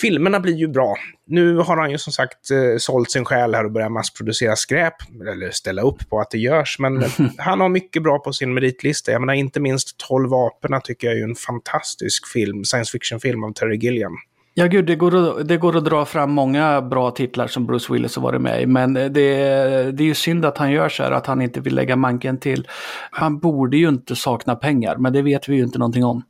filmerna 0.00 0.40
blir 0.40 0.54
ju 0.54 0.68
bra. 0.68 0.96
Nu 1.26 1.56
har 1.56 1.76
han 1.76 1.90
ju 1.90 1.98
som 1.98 2.12
sagt 2.12 2.50
eh, 2.50 2.78
sålt 2.78 3.10
sin 3.10 3.24
själ 3.24 3.54
här 3.54 3.64
och 3.64 3.72
börjat 3.72 3.92
massproducera 3.92 4.56
skräp, 4.56 4.94
eller 5.32 5.50
ställa 5.50 5.82
upp 5.82 6.08
på 6.10 6.20
att 6.20 6.30
det 6.30 6.38
görs. 6.38 6.76
Men 6.78 7.04
han 7.38 7.60
har 7.60 7.68
mycket 7.68 8.02
bra 8.02 8.18
på 8.18 8.32
sin 8.32 8.54
meritlista. 8.54 9.12
Jag 9.12 9.20
menar, 9.20 9.34
inte 9.34 9.60
minst 9.60 9.96
12 10.08 10.34
aporna 10.34 10.80
tycker 10.80 11.08
jag 11.08 11.18
är 11.18 11.24
en 11.24 11.34
fantastisk 11.34 12.28
film, 12.28 12.64
science 12.64 12.92
fiction-film 12.92 13.44
av 13.44 13.52
Terry 13.52 13.76
Gilliam. 13.76 14.16
Ja, 14.54 14.66
gud, 14.66 14.86
det 14.86 14.96
går, 14.96 15.40
att, 15.40 15.48
det 15.48 15.56
går 15.56 15.76
att 15.76 15.84
dra 15.84 16.04
fram 16.04 16.30
många 16.32 16.82
bra 16.82 17.10
titlar 17.10 17.46
som 17.46 17.66
Bruce 17.66 17.92
Willis 17.92 18.16
har 18.16 18.22
varit 18.22 18.40
med 18.40 18.62
i. 18.62 18.66
Men 18.66 18.94
det, 18.94 19.08
det 19.08 20.02
är 20.02 20.02
ju 20.02 20.14
synd 20.14 20.44
att 20.44 20.58
han 20.58 20.70
gör 20.70 20.88
så 20.88 21.02
här, 21.02 21.10
att 21.10 21.26
han 21.26 21.42
inte 21.42 21.60
vill 21.60 21.74
lägga 21.74 21.96
manken 21.96 22.38
till. 22.38 22.68
Han 23.10 23.38
borde 23.38 23.76
ju 23.76 23.88
inte 23.88 24.16
sakna 24.16 24.56
pengar, 24.56 24.96
men 24.96 25.12
det 25.12 25.22
vet 25.22 25.48
vi 25.48 25.56
ju 25.56 25.62
inte 25.62 25.78
någonting 25.78 26.04
om. 26.04 26.22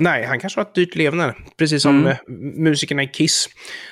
Nej, 0.00 0.24
han 0.24 0.40
kanske 0.40 0.60
har 0.60 0.64
ett 0.64 0.74
dyrt 0.74 0.94
levnad. 0.94 1.34
Precis 1.56 1.82
som 1.82 2.06
mm. 2.06 2.16
musikerna 2.64 3.02
i 3.02 3.06
Kiss. 3.06 3.48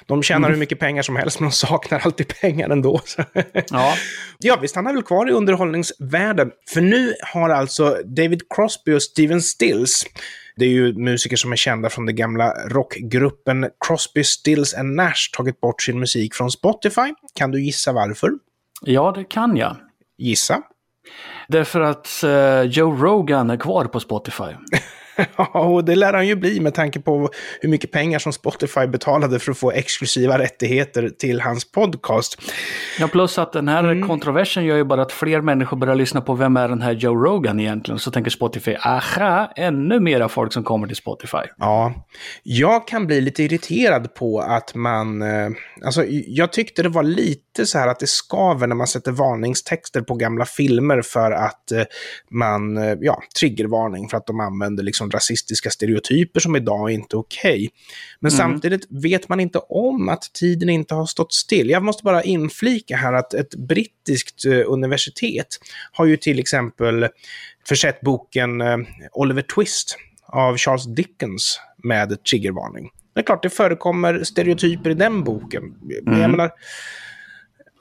De 0.07 0.23
tjänar 0.23 0.39
mm. 0.39 0.51
hur 0.51 0.59
mycket 0.59 0.79
pengar 0.79 1.03
som 1.03 1.17
helst, 1.17 1.41
men 1.41 1.49
de 1.49 1.53
saknar 1.53 1.99
alltid 2.05 2.41
pengar 2.41 2.71
ändå. 2.71 3.01
ja. 3.71 3.95
ja, 4.39 4.59
vi 4.63 4.69
stannar 4.69 4.93
väl 4.93 5.03
kvar 5.03 5.29
i 5.29 5.33
underhållningsvärlden. 5.33 6.51
För 6.75 6.81
nu 6.81 7.15
har 7.33 7.51
alltså 7.51 7.97
David 8.05 8.41
Crosby 8.51 8.93
och 8.93 9.03
Steven 9.03 9.43
Stills 9.43 10.05
det 10.59 10.65
är 10.65 10.71
ju 10.71 10.95
musiker 10.95 11.37
som 11.37 11.53
är 11.53 11.57
kända 11.57 11.91
från 11.91 12.07
den 12.07 12.17
gamla 12.17 12.53
rockgruppen 12.69 13.71
Crosby, 13.87 14.25
Stills 14.25 14.75
and 14.75 14.95
Nash 14.95 15.31
tagit 15.37 15.61
bort 15.61 15.83
sin 15.83 16.01
musik 16.01 16.35
från 16.35 16.51
Spotify. 16.51 17.15
Kan 17.35 17.51
du 17.51 17.63
gissa 17.63 17.93
varför? 17.93 18.31
Ja, 18.83 19.13
det 19.17 19.25
kan 19.25 19.57
jag. 19.57 19.77
Gissa. 20.19 20.63
Därför 21.49 21.81
att 21.81 22.09
uh, 22.25 22.63
Joe 22.63 22.97
Rogan 22.97 23.51
är 23.51 23.57
kvar 23.57 23.85
på 23.85 24.01
Spotify. 24.01 24.45
Ja, 25.37 25.61
och 25.61 25.85
det 25.85 25.97
lär 25.97 26.13
han 26.13 26.27
ju 26.27 26.37
bli 26.37 26.61
med 26.61 26.75
tanke 26.75 27.01
på 27.01 27.31
hur 27.61 27.69
mycket 27.69 27.93
pengar 27.93 28.19
som 28.19 28.33
Spotify 28.33 28.87
betalade 28.87 29.39
för 29.39 29.53
att 29.53 29.59
få 29.59 29.71
exklusiva 29.73 30.39
rättigheter 30.39 31.09
till 31.09 31.41
hans 31.41 31.73
podcast. 31.73 32.43
Ja, 32.99 33.09
plus 33.09 33.39
att 33.39 33.53
den 33.53 33.69
här 33.69 33.85
mm. 33.85 34.09
kontroversen 34.09 34.65
gör 34.65 34.77
ju 34.77 34.85
bara 34.85 35.03
att 35.03 35.13
fler 35.13 35.41
människor 35.41 35.77
börjar 35.77 35.95
lyssna 35.95 36.21
på 36.21 36.35
vem 36.35 36.57
är 36.57 36.69
den 36.69 36.83
här 36.83 36.93
Joe 36.93 37.15
Rogan 37.15 37.61
egentligen. 37.61 37.99
Så 37.99 38.11
tänker 38.11 38.31
Spotify, 38.31 38.75
aha, 38.75 39.53
ännu 39.57 40.01
mera 40.01 40.29
folk 40.29 40.53
som 40.53 40.65
kommer 40.65 40.87
till 40.87 40.97
Spotify. 40.97 41.39
Ja, 41.57 41.95
jag 42.43 42.89
kan 42.89 43.07
bli 43.07 43.21
lite 43.21 43.43
irriterad 43.43 44.15
på 44.15 44.41
att 44.41 44.75
man, 44.75 45.23
eh, 45.23 45.51
alltså 45.85 46.05
jag 46.27 46.53
tyckte 46.53 46.83
det 46.83 46.89
var 46.89 47.03
lite 47.03 47.67
så 47.67 47.79
här 47.79 47.89
att 47.89 48.01
det 48.01 48.07
skaver 48.07 48.67
när 48.67 48.77
man 48.77 48.87
sätter 48.87 49.13
varningstexter 49.13 50.01
på 50.01 50.15
gamla 50.15 50.45
filmer 50.45 51.03
för 51.03 51.31
att 51.31 51.73
eh, 51.73 51.83
man, 52.31 52.77
eh, 52.77 52.97
ja, 53.01 53.23
triggervarning 53.41 54.09
för 54.09 54.17
att 54.17 54.27
de 54.27 54.41
använder 54.41 54.83
liksom 54.83 55.08
rasistiska 55.11 55.71
stereotyper 55.71 56.41
som 56.41 56.57
idag 56.57 56.91
är 56.91 56.95
inte 56.95 57.17
okej. 57.17 57.51
Okay. 57.51 57.69
Men 58.21 58.31
mm. 58.31 58.39
samtidigt 58.39 58.87
vet 58.91 59.29
man 59.29 59.41
inte 59.41 59.59
om 59.59 60.09
att 60.09 60.33
tiden 60.33 60.69
inte 60.69 60.95
har 60.95 61.07
stått 61.07 61.33
still. 61.33 61.71
Jag 61.71 61.83
måste 61.83 62.05
bara 62.05 62.23
inflika 62.23 62.97
här 62.97 63.13
att 63.13 63.35
ett 63.35 63.55
brittiskt 63.55 64.45
eh, 64.45 64.63
universitet 64.67 65.47
har 65.93 66.05
ju 66.05 66.17
till 66.17 66.39
exempel 66.39 67.09
försett 67.69 68.01
boken 68.01 68.61
eh, 68.61 68.77
Oliver 69.13 69.43
Twist 69.43 69.97
av 70.27 70.57
Charles 70.57 70.95
Dickens 70.95 71.61
med 71.83 72.25
triggervarning. 72.25 72.91
Det 73.15 73.21
är 73.21 73.25
klart, 73.25 73.43
det 73.43 73.51
förekommer 73.51 74.25
stereotyper 74.25 74.91
i 74.91 74.95
den 74.95 75.25
boken. 75.25 75.63
Mm. 76.07 76.21
Jag 76.21 76.31
menar, 76.31 76.51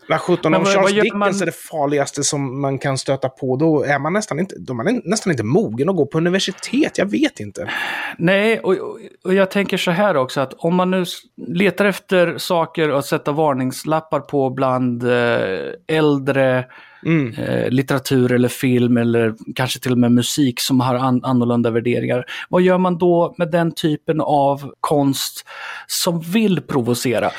vad 0.10 0.22
sjutton, 0.22 0.54
om 0.54 0.66
Charles 0.66 0.92
Dickens 0.92 1.14
man... 1.14 1.42
är 1.42 1.46
det 1.46 1.56
farligaste 1.56 2.24
som 2.24 2.62
man 2.62 2.80
kan 2.80 2.98
stöta 2.98 3.30
på, 3.30 3.56
då 3.56 3.84
är 3.84 4.00
man 4.00 4.14
nästan 4.14 4.40
inte, 4.40 4.56
då 4.60 4.74
man 4.74 4.88
är 4.88 5.02
nästan 5.04 5.32
inte 5.32 5.44
mogen 5.44 5.90
att 5.90 5.96
gå 5.96 6.06
på 6.06 6.18
universitet. 6.18 6.98
Jag 6.98 7.12
vet 7.12 7.40
inte. 7.40 7.70
Nej, 8.18 8.60
och, 8.60 8.76
och 9.24 9.34
jag 9.34 9.52
tänker 9.52 9.78
så 9.78 9.92
här 9.92 10.18
också 10.18 10.42
att 10.42 10.54
om 10.54 10.76
man 10.76 10.92
nu 10.92 11.06
letar 11.48 11.86
efter 11.86 12.38
saker 12.38 12.90
att 12.90 13.06
sätta 13.06 13.32
varningslappar 13.32 14.20
på 14.20 14.50
bland 14.50 15.04
eh, 15.04 15.72
äldre 15.88 16.66
mm. 17.08 17.34
eh, 17.34 17.70
litteratur 17.70 18.32
eller 18.32 18.50
film 18.50 18.98
eller 18.98 19.34
kanske 19.56 19.80
till 19.80 19.92
och 19.92 19.98
med 19.98 20.12
musik 20.12 20.60
som 20.60 20.80
har 20.80 20.96
an 20.96 21.24
annorlunda 21.24 21.72
värderingar. 21.72 22.26
Vad 22.50 22.62
gör 22.62 22.78
man 22.78 22.98
då 22.98 23.36
med 23.38 23.52
den 23.52 23.72
typen 23.72 24.22
av 24.22 24.72
konst 24.80 25.46
som 25.88 26.20
vill 26.22 26.62
provocera? 26.62 27.32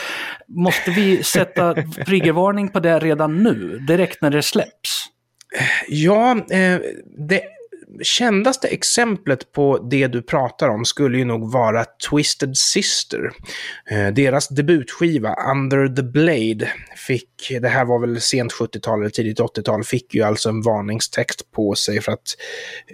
Måste 0.49 0.91
vi 0.91 1.23
sätta 1.23 1.75
triggervarning 2.07 2.69
på 2.69 2.81
det 2.81 2.99
redan 2.99 3.43
nu, 3.43 3.79
direkt 3.79 4.23
när 4.23 4.31
det 4.31 4.43
släpps? 4.43 5.07
Ja, 5.89 6.31
eh, 6.33 6.81
det 7.29 7.43
kändaste 8.03 8.69
exemplet 8.69 9.53
på 9.53 9.89
det 9.91 10.07
du 10.07 10.23
pratar 10.23 10.69
om 10.69 10.85
skulle 10.85 11.19
ju 11.19 11.25
nog 11.25 11.53
vara 11.53 11.85
Twisted 12.11 12.57
Sister. 12.57 13.31
Eh, 13.91 14.09
deras 14.09 14.49
debutskiva 14.49 15.35
Under 15.51 15.89
the 15.89 16.03
Blade 16.03 16.73
fick, 16.97 17.59
det 17.61 17.69
här 17.69 17.85
var 17.85 17.99
väl 17.99 18.21
sent 18.21 18.53
70-tal 18.53 19.01
eller 19.01 19.11
tidigt 19.11 19.41
80-tal, 19.41 19.85
fick 19.85 20.15
ju 20.15 20.23
alltså 20.23 20.49
en 20.49 20.63
varningstext 20.63 21.53
på 21.53 21.75
sig 21.75 22.01
för 22.01 22.13
att, 22.13 22.37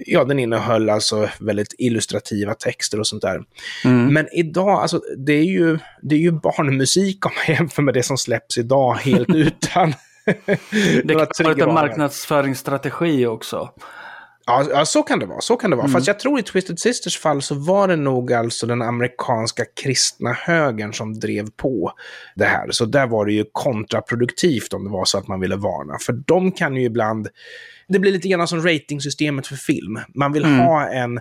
ja, 0.06 0.24
den 0.24 0.38
innehöll 0.38 0.90
alltså 0.90 1.28
väldigt 1.40 1.74
illustrativa 1.78 2.54
texter 2.54 3.00
och 3.00 3.06
sånt 3.06 3.22
där. 3.22 3.40
Mm. 3.84 4.14
Men 4.14 4.28
idag, 4.32 4.68
alltså 4.68 5.00
det 5.18 5.32
är 5.32 5.44
ju, 5.44 5.78
det 6.02 6.14
är 6.14 6.20
ju 6.20 6.32
barnmusik 6.32 7.26
om 7.26 7.32
man 7.36 7.56
jämför 7.56 7.82
med 7.82 7.94
det 7.94 8.02
som 8.02 8.18
släpps 8.18 8.58
idag 8.58 8.94
helt 8.94 9.28
utan 9.34 9.94
det 11.04 11.14
kan 11.14 11.44
vara 11.44 11.68
en 11.68 11.74
marknadsföringsstrategi 11.74 13.26
också. 13.26 13.70
Ja, 14.46 14.66
ja, 14.70 14.84
så 14.84 15.02
kan 15.02 15.18
det 15.18 15.26
vara. 15.26 15.40
Så 15.40 15.56
kan 15.56 15.70
det 15.70 15.76
vara. 15.76 15.86
Mm. 15.86 15.92
Fast 15.92 16.06
jag 16.06 16.18
tror 16.18 16.38
i 16.38 16.42
Twisted 16.42 16.78
Sisters 16.78 17.18
fall 17.18 17.42
så 17.42 17.54
var 17.54 17.88
det 17.88 17.96
nog 17.96 18.32
alltså 18.32 18.66
den 18.66 18.82
amerikanska 18.82 19.64
kristna 19.82 20.32
högern 20.32 20.92
som 20.92 21.20
drev 21.20 21.50
på 21.50 21.92
det 22.34 22.44
här. 22.44 22.70
Så 22.70 22.84
där 22.84 23.06
var 23.06 23.26
det 23.26 23.32
ju 23.32 23.44
kontraproduktivt 23.52 24.72
om 24.72 24.84
det 24.84 24.90
var 24.90 25.04
så 25.04 25.18
att 25.18 25.28
man 25.28 25.40
ville 25.40 25.56
varna. 25.56 25.98
För 25.98 26.12
de 26.12 26.52
kan 26.52 26.76
ju 26.76 26.82
ibland... 26.82 27.28
Det 27.88 27.98
blir 27.98 28.12
lite 28.12 28.28
grann 28.28 28.48
som 28.48 28.62
ratingsystemet 28.62 29.46
för 29.46 29.56
film. 29.56 30.00
Man 30.14 30.32
vill 30.32 30.44
mm. 30.44 30.58
ha 30.58 30.88
en 30.88 31.20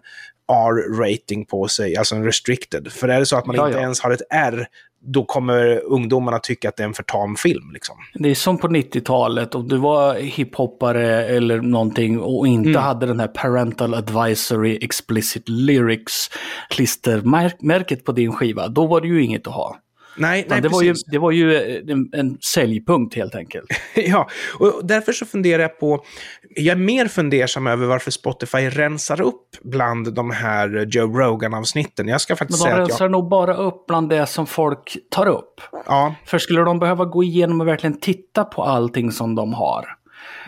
R-rating 0.51 1.45
på 1.45 1.67
sig, 1.67 1.97
alltså 1.97 2.15
en 2.15 2.23
restricted. 2.23 2.91
För 2.91 3.07
är 3.07 3.19
det 3.19 3.25
så 3.25 3.37
att 3.37 3.45
man 3.45 3.55
ja, 3.55 3.67
inte 3.67 3.77
ja. 3.77 3.83
ens 3.83 4.01
har 4.01 4.11
ett 4.11 4.21
R, 4.29 4.67
då 5.05 5.25
kommer 5.25 5.81
ungdomarna 5.85 6.39
tycka 6.39 6.69
att 6.69 6.77
det 6.77 6.83
är 6.83 6.87
en 6.87 6.93
för 6.93 7.03
tam 7.03 7.35
film. 7.35 7.71
Liksom. 7.73 7.95
Det 8.13 8.29
är 8.29 8.35
som 8.35 8.57
på 8.57 8.67
90-talet, 8.67 9.55
om 9.55 9.67
du 9.67 9.77
var 9.77 10.15
hiphoppare 10.15 11.25
eller 11.25 11.61
någonting 11.61 12.19
och 12.19 12.47
inte 12.47 12.69
mm. 12.69 12.81
hade 12.81 13.05
den 13.05 13.19
här 13.19 13.27
Parental 13.27 13.93
Advisory 13.93 14.79
Explicit 14.81 15.49
Lyrics 15.49 16.29
klistermärket 16.69 18.05
på 18.05 18.11
din 18.11 18.33
skiva, 18.33 18.67
då 18.67 18.87
var 18.87 19.01
det 19.01 19.07
ju 19.07 19.23
inget 19.23 19.47
att 19.47 19.53
ha. 19.53 19.77
Nej, 20.15 20.45
nej 20.49 20.61
det, 20.61 20.69
var 20.69 20.81
ju, 20.81 20.95
det 21.07 21.17
var 21.17 21.31
ju 21.31 21.77
en, 21.91 22.09
en 22.13 22.37
säljpunkt 22.41 23.15
helt 23.15 23.35
enkelt. 23.35 23.69
ja, 23.95 24.29
och 24.59 24.81
därför 24.83 25.13
så 25.13 25.25
funderar 25.25 25.61
jag 25.61 25.79
på, 25.79 26.05
jag 26.49 26.77
är 26.77 26.81
mer 26.81 27.07
fundersam 27.07 27.67
över 27.67 27.87
varför 27.87 28.11
Spotify 28.11 28.69
rensar 28.69 29.21
upp 29.21 29.47
bland 29.61 30.13
de 30.13 30.31
här 30.31 30.87
Joe 30.89 31.19
Rogan-avsnitten. 31.19 32.07
Jag 32.07 32.21
ska 32.21 32.35
faktiskt 32.35 32.63
Men 32.63 32.75
de 32.75 32.79
rensar 32.79 33.05
jag... 33.05 33.11
nog 33.11 33.29
bara 33.29 33.55
upp 33.55 33.87
bland 33.87 34.09
det 34.09 34.25
som 34.25 34.47
folk 34.47 34.97
tar 35.09 35.27
upp. 35.27 35.61
Ja. 35.85 36.15
För 36.25 36.37
skulle 36.37 36.61
de 36.61 36.79
behöva 36.79 37.05
gå 37.05 37.23
igenom 37.23 37.61
och 37.61 37.67
verkligen 37.67 37.99
titta 37.99 38.43
på 38.43 38.63
allting 38.63 39.11
som 39.11 39.35
de 39.35 39.53
har, 39.53 39.85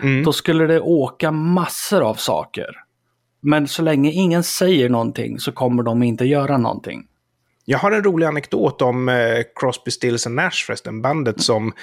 mm. 0.02 0.24
då 0.24 0.34
skulle 0.34 0.68
det 0.68 0.80
åka 0.80 1.32
massor 1.32 2.02
av 2.02 2.16
saker. 2.16 2.82
Men 3.42 3.68
så 3.68 3.82
länge 3.82 4.12
ingen 4.12 4.44
säger 4.44 4.90
någonting 4.90 5.40
så 5.40 5.52
kommer 5.52 5.84
de 5.84 6.04
inte 6.04 6.26
göra 6.26 6.58
någonting. 6.58 7.08
Jag 7.66 7.78
har 7.78 7.92
en 7.92 8.04
rolig 8.04 8.26
anekdot 8.26 8.82
om 8.82 9.10
eh, 9.10 9.44
Crosby, 9.56 9.92
Stills 9.92 10.28
and 10.28 10.36
Nash 10.36 10.66
förresten. 10.66 11.02
Bandet 11.02 11.42
som 11.42 11.74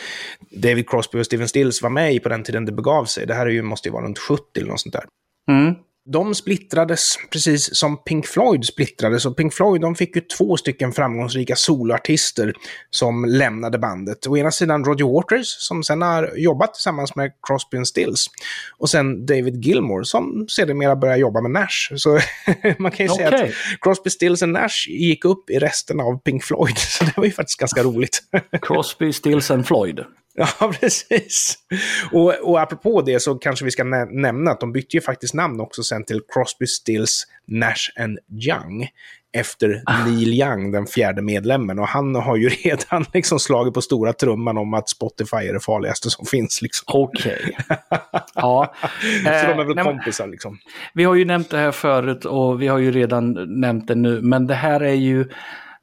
David 0.51 0.91
Crosby 0.91 1.21
och 1.21 1.27
Steven 1.27 1.49
Stills 1.49 1.83
var 1.83 1.91
med 1.91 2.15
i 2.15 2.21
på 2.21 2.29
den 2.29 2.43
tiden 2.43 2.65
det 2.65 2.73
begav 2.73 3.05
sig. 3.05 3.27
Det 3.27 3.35
här 3.35 3.47
är 3.47 3.51
ju, 3.51 3.62
måste 3.62 3.89
ju 3.89 3.93
vara 3.93 4.05
runt 4.05 4.19
70 4.19 4.43
eller 4.57 4.69
något 4.69 4.81
sånt 4.81 4.93
där. 4.95 5.05
Mm 5.49 5.75
de 6.04 6.35
splittrades 6.35 7.16
precis 7.30 7.76
som 7.76 7.97
Pink 8.04 8.26
Floyd 8.26 8.64
splittrades. 8.64 9.26
Och 9.26 9.37
Pink 9.37 9.54
Floyd 9.54 9.80
de 9.80 9.94
fick 9.94 10.16
ju 10.16 10.23
två 10.38 10.56
stycken 10.56 10.92
framgångsrika 10.92 11.56
soloartister 11.56 12.52
som 12.90 13.25
lämnade 13.25 13.78
bandet. 13.78 14.26
Å 14.26 14.37
ena 14.37 14.50
sidan 14.50 14.85
Roger 14.85 15.04
Waters 15.04 15.47
som 15.47 15.82
sen 15.82 16.02
har 16.02 16.32
jobbat 16.37 16.75
tillsammans 16.75 17.14
med 17.14 17.32
Crosby 17.47 17.76
and 17.76 17.88
Stills. 17.88 18.26
Och 18.78 18.90
sen 18.90 19.26
David 19.26 19.64
Gilmore 19.64 20.04
som 20.04 20.47
sedermera 20.49 20.97
började 20.97 21.21
jobba 21.21 21.40
med 21.40 21.50
Nash. 21.50 21.97
Så 21.97 22.11
man 22.78 22.90
kan 22.90 23.06
ju 23.06 23.12
okay. 23.12 23.30
säga 23.30 23.44
att 23.44 23.50
Crosby, 23.80 24.11
Stills 24.11 24.42
and 24.42 24.52
Nash 24.52 24.88
gick 24.88 25.25
upp 25.25 25.50
i 25.50 25.59
resten 25.59 26.00
av 26.00 26.18
Pink 26.18 26.44
Floyd. 26.44 26.78
Så 26.78 27.04
det 27.04 27.12
var 27.16 27.25
ju 27.25 27.30
faktiskt 27.30 27.59
ganska 27.59 27.82
roligt. 27.82 28.23
Crosby, 28.62 29.12
Stills 29.12 29.50
and 29.50 29.66
Floyd. 29.66 30.04
Ja, 30.35 30.73
precis. 30.81 31.59
Och, 32.12 32.35
och 32.43 32.61
apropå 32.61 33.03
det 33.03 33.21
så 33.21 33.35
kanske 33.35 33.65
vi 33.65 33.71
ska 33.71 33.85
nä 33.85 34.05
nämna 34.05 34.51
att 34.51 34.61
de 34.61 34.73
bytte 34.73 34.97
ju 34.97 35.01
faktiskt 35.01 35.35
namn 35.35 35.61
också 35.61 35.83
sen 35.83 36.05
till 36.05 36.21
Crosby, 36.29 36.67
Stills, 36.67 37.27
Nash 37.47 38.01
and 38.01 38.19
Young. 38.49 38.89
Efter 39.35 39.83
ah. 39.87 40.07
Neil 40.07 40.41
Young, 40.41 40.73
den 40.73 40.87
fjärde 40.87 41.23
medlemmen. 41.23 41.79
Och 41.79 41.89
han 41.89 42.15
har 42.15 42.37
ju 42.37 42.49
redan 42.65 43.05
liksom 43.12 43.39
slagit 43.39 43.75
på 43.75 43.83
stora 43.83 44.12
trumman 44.12 44.59
om 44.59 44.75
att 44.75 44.89
Spotify 44.89 45.37
är 45.37 45.53
det 45.53 45.61
farligaste 45.61 46.11
som 46.11 46.27
finns. 46.27 46.62
Liksom. 46.62 46.85
Okej. 46.89 47.55
Okay. 47.59 47.79
ja. 48.35 48.75
så 49.25 49.47
de 49.47 49.61
är 49.61 49.65
väl 49.65 49.79
eh, 49.79 49.85
kompisar 49.85 50.27
liksom. 50.27 50.59
Vi 50.95 51.05
har 51.05 51.15
ju 51.15 51.25
nämnt 51.25 51.51
det 51.51 51.59
här 51.59 51.73
förut 51.73 52.25
och 52.25 52.62
vi 52.62 52.67
har 52.69 52.79
ju 52.79 52.93
redan 52.93 53.61
nämnt 53.61 53.89
det 53.89 53.95
nu. 53.95 54.21
Men 54.23 54.47
det 54.47 54.55
här 54.55 54.81
är 54.81 54.95
ju 54.95 55.29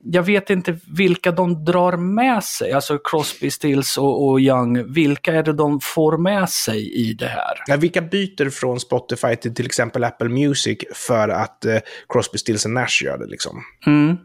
jag 0.04 0.24
vet 0.24 0.50
inte 0.50 0.78
vilka 0.98 1.32
de 1.32 1.66
drar 1.66 1.98
med 1.98 2.44
sig, 2.44 2.72
alltså 2.72 2.98
Crosby, 2.98 3.52
Stills 3.52 3.98
och, 3.98 4.28
och, 4.28 4.40
Young, 4.40 4.94
vilka 4.94 5.34
är 5.34 5.44
det 5.44 5.54
de 5.54 5.80
får 5.80 6.18
med 6.18 6.50
sig 6.50 7.10
i 7.10 7.14
det 7.14 7.28
här? 7.28 7.64
Ja, 7.68 7.78
vilka 7.78 8.02
byter 8.02 8.50
från 8.50 8.80
Spotify 8.80 9.36
till 9.36 9.56
till 9.56 9.66
exempel 9.66 10.04
Apple 10.04 10.30
Music 10.30 10.78
för 10.94 11.30
att 11.30 11.66
eh, 11.66 11.78
Crosby, 12.10 12.38
Stills 12.38 12.66
och 12.66 12.72
Nash 12.72 13.04
gör 13.04 13.18
det 13.18 13.28
liksom? 13.28 13.64
Mm. 13.86 14.18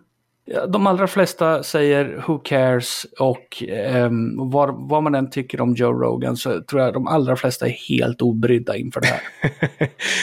De 0.68 0.86
allra 0.86 1.06
flesta 1.06 1.62
säger 1.62 2.24
who 2.26 2.38
cares 2.38 3.06
och 3.18 3.62
um, 3.94 4.50
vad, 4.50 4.88
vad 4.88 5.02
man 5.02 5.14
än 5.14 5.30
tycker 5.30 5.60
om 5.60 5.74
Joe 5.74 5.92
Rogan 5.92 6.36
så 6.36 6.62
tror 6.62 6.82
jag 6.82 6.94
de 6.94 7.06
allra 7.06 7.36
flesta 7.36 7.66
är 7.66 7.70
helt 7.70 8.22
obrydda 8.22 8.76
inför 8.76 9.00
det 9.00 9.06
här. 9.06 9.20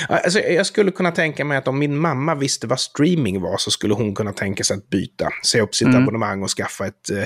alltså, 0.23 0.39
jag 0.39 0.65
skulle 0.65 0.91
kunna 0.91 1.11
tänka 1.11 1.45
mig 1.45 1.57
att 1.57 1.67
om 1.67 1.79
min 1.79 1.97
mamma 1.97 2.35
visste 2.35 2.67
vad 2.67 2.79
streaming 2.79 3.41
var 3.41 3.57
så 3.57 3.71
skulle 3.71 3.93
hon 3.93 4.15
kunna 4.15 4.33
tänka 4.33 4.63
sig 4.63 4.77
att 4.77 4.89
byta, 4.89 5.29
säga 5.45 5.63
upp 5.63 5.75
sitt 5.75 5.87
mm. 5.87 6.01
abonnemang 6.01 6.43
och 6.43 6.49
skaffa 6.49 6.85
ett 6.85 7.11
uh, 7.11 7.23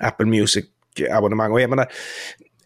Apple 0.00 0.26
Music-abonnemang. 0.26 1.52
Och 1.52 1.60
jag 1.60 1.70
menar, 1.70 1.86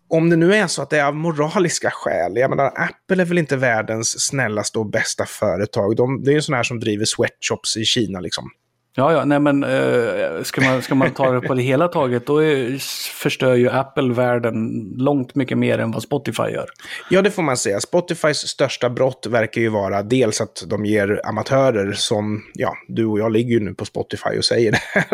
om 0.08 0.30
det 0.30 0.37
nu 0.37 0.54
är 0.54 0.66
så 0.66 0.82
att 0.82 0.90
det 0.90 0.99
är 0.99 1.04
av 1.04 1.16
moraliska 1.16 1.90
skäl, 1.90 2.37
jag 2.37 2.50
menar 2.50 2.66
Apple 2.66 3.22
är 3.22 3.26
väl 3.26 3.38
inte 3.38 3.56
världens 3.56 4.20
snällaste 4.20 4.78
och 4.78 4.90
bästa 4.90 5.26
företag. 5.26 5.96
De, 5.96 6.25
det 6.25 6.30
är 6.30 6.34
ju 6.34 6.42
sådana 6.42 6.56
här 6.56 6.64
som 6.64 6.80
driver 6.80 7.04
sweatshops 7.04 7.76
i 7.76 7.84
Kina 7.84 8.20
liksom. 8.20 8.50
Ja, 8.97 9.12
ja, 9.12 9.25
nej 9.25 9.40
men 9.40 9.64
uh, 9.64 10.42
ska, 10.42 10.61
man, 10.61 10.82
ska 10.82 10.94
man 10.94 11.11
ta 11.11 11.30
det 11.30 11.40
på 11.40 11.54
det 11.54 11.62
hela 11.62 11.88
taget 11.88 12.26
då 12.26 12.42
är, 12.42 12.78
förstör 13.12 13.54
ju 13.54 13.70
Apple 13.70 14.14
världen 14.14 14.85
långt 14.97 15.35
mycket 15.35 15.59
mer 15.59 15.78
än 15.78 15.90
vad 15.90 16.02
Spotify 16.02 16.42
gör. 16.42 16.66
Ja, 17.11 17.23
det 17.23 17.30
får 17.30 17.42
man 17.42 17.56
säga. 17.56 17.80
Spotifys 17.80 18.38
största 18.38 18.90
brott 18.90 19.26
verkar 19.28 19.61
ju 19.61 19.68
vara 19.68 20.02
dels 20.02 20.40
att 20.40 20.64
de 20.66 20.85
ger 20.85 21.20
amatörer 21.25 21.92
som, 21.92 22.42
ja, 22.54 22.75
du 22.88 23.04
och 23.06 23.18
jag 23.18 23.32
ligger 23.32 23.50
ju 23.50 23.61
nu 23.61 23.75
på 23.75 23.85
Spotify 23.85 24.38
och 24.38 24.44
säger 24.44 24.73
det 24.73 24.78
här, 24.78 25.06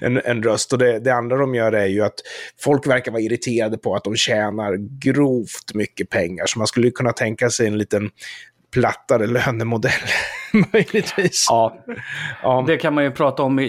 en, 0.00 0.20
en 0.24 0.42
röst. 0.42 0.72
Och 0.72 0.78
det, 0.78 0.98
det 0.98 1.14
andra 1.14 1.36
de 1.36 1.54
gör 1.54 1.72
är 1.72 1.86
ju 1.86 2.02
att 2.02 2.20
folk 2.60 2.86
verkar 2.86 3.12
vara 3.12 3.22
irriterade 3.22 3.78
på 3.78 3.94
att 3.94 4.04
de 4.04 4.16
tjänar 4.16 4.76
grovt 5.00 5.74
mycket 5.74 6.10
pengar. 6.10 6.46
Så 6.46 6.58
man 6.58 6.66
skulle 6.66 6.90
kunna 6.90 7.12
tänka 7.12 7.50
sig 7.50 7.66
en 7.66 7.78
liten 7.78 8.10
plattare 8.72 9.26
lönemodell, 9.26 9.92
möjligtvis. 10.72 11.46
Ja. 11.48 11.76
ja, 12.42 12.64
det 12.66 12.76
kan 12.76 12.94
man 12.94 13.04
ju 13.04 13.10
prata 13.10 13.42
om 13.42 13.58
i, 13.58 13.64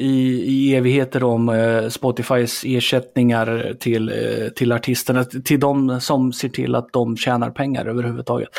i 0.45 0.75
evigheter 0.75 1.23
om 1.23 1.49
eh, 1.49 1.89
Spotifys 1.89 2.63
ersättningar 2.65 3.75
till, 3.79 4.09
eh, 4.09 4.49
till 4.55 4.71
artisterna, 4.71 5.23
till 5.23 5.59
de 5.59 6.01
som 6.01 6.33
ser 6.33 6.49
till 6.49 6.75
att 6.75 6.93
de 6.93 7.17
tjänar 7.17 7.49
pengar 7.49 7.85
överhuvudtaget. 7.85 8.49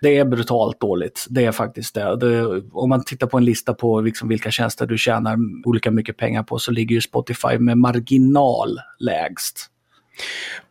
Det 0.00 0.18
är 0.18 0.24
brutalt 0.24 0.80
dåligt, 0.80 1.26
det 1.30 1.44
är 1.44 1.52
faktiskt 1.52 1.94
det. 1.94 2.16
det 2.16 2.62
om 2.72 2.88
man 2.88 3.04
tittar 3.04 3.26
på 3.26 3.36
en 3.36 3.44
lista 3.44 3.74
på 3.74 4.00
liksom 4.00 4.28
vilka 4.28 4.50
tjänster 4.50 4.86
du 4.86 4.98
tjänar 4.98 5.36
olika 5.64 5.90
mycket 5.90 6.16
pengar 6.16 6.42
på 6.42 6.58
så 6.58 6.70
ligger 6.70 6.94
ju 6.94 7.00
Spotify 7.00 7.58
med 7.58 7.78
marginal 7.78 8.78
lägst. 8.98 9.70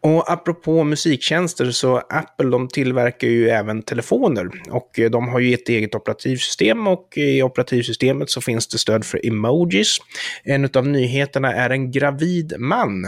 Och 0.02 0.32
apropå 0.32 0.84
musiktjänster 0.84 1.72
så 1.72 1.98
Apple 1.98 2.50
de 2.50 2.68
tillverkar 2.68 3.28
ju 3.28 3.50
även 3.50 3.84
telefoner 3.84 4.50
och 4.70 5.00
eh, 5.00 5.10
de 5.10 5.28
har 5.28 5.40
ju 5.40 5.54
ett 5.54 5.70
eget 5.70 5.96
operativsystem 5.96 6.88
och 6.88 7.14
i 7.16 7.44
operativsystemet 7.44 8.30
så 8.30 8.42
finns 8.42 8.68
det 8.68 8.78
stöd 8.78 9.06
för 9.06 9.28
emojis. 9.28 9.98
En 10.44 10.70
av 10.74 10.88
nyheterna 10.88 11.54
är 11.54 11.70
en 11.70 11.92
gravid 11.92 12.54
man. 12.60 13.08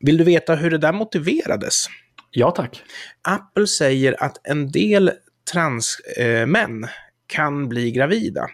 Vill 0.00 0.16
du 0.16 0.24
veta 0.24 0.54
hur 0.54 0.70
det 0.70 0.78
där 0.78 0.92
motiverades? 0.92 1.86
Ja 2.30 2.50
tack. 2.50 2.82
Apple 3.22 3.66
säger 3.66 4.22
att 4.22 4.46
en 4.46 4.70
del 4.70 5.10
transmän 5.52 6.84
eh, 6.84 6.90
kan 7.26 7.68
bli 7.68 7.90
gravida. 7.90 8.46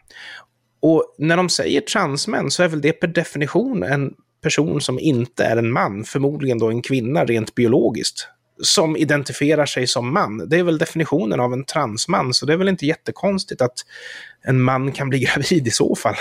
Och 0.82 1.14
när 1.18 1.36
de 1.36 1.48
säger 1.48 1.80
transmän 1.80 2.50
så 2.50 2.62
är 2.62 2.68
väl 2.68 2.80
det 2.80 2.92
per 2.92 3.08
definition 3.08 3.82
en 3.82 4.14
person 4.42 4.80
som 4.80 4.98
inte 4.98 5.44
är 5.44 5.56
en 5.56 5.72
man, 5.72 6.04
förmodligen 6.04 6.58
då 6.58 6.68
en 6.68 6.82
kvinna 6.82 7.24
rent 7.24 7.54
biologiskt, 7.54 8.28
som 8.62 8.96
identifierar 8.96 9.66
sig 9.66 9.86
som 9.86 10.14
man. 10.14 10.48
Det 10.48 10.58
är 10.58 10.62
väl 10.62 10.78
definitionen 10.78 11.40
av 11.40 11.52
en 11.52 11.64
transman, 11.64 12.34
så 12.34 12.46
det 12.46 12.52
är 12.52 12.56
väl 12.56 12.68
inte 12.68 12.86
jättekonstigt 12.86 13.62
att 13.62 13.74
en 14.42 14.62
man 14.62 14.92
kan 14.92 15.08
bli 15.08 15.18
gravid 15.34 15.66
i 15.66 15.70
så 15.70 15.94
fall. 15.94 16.14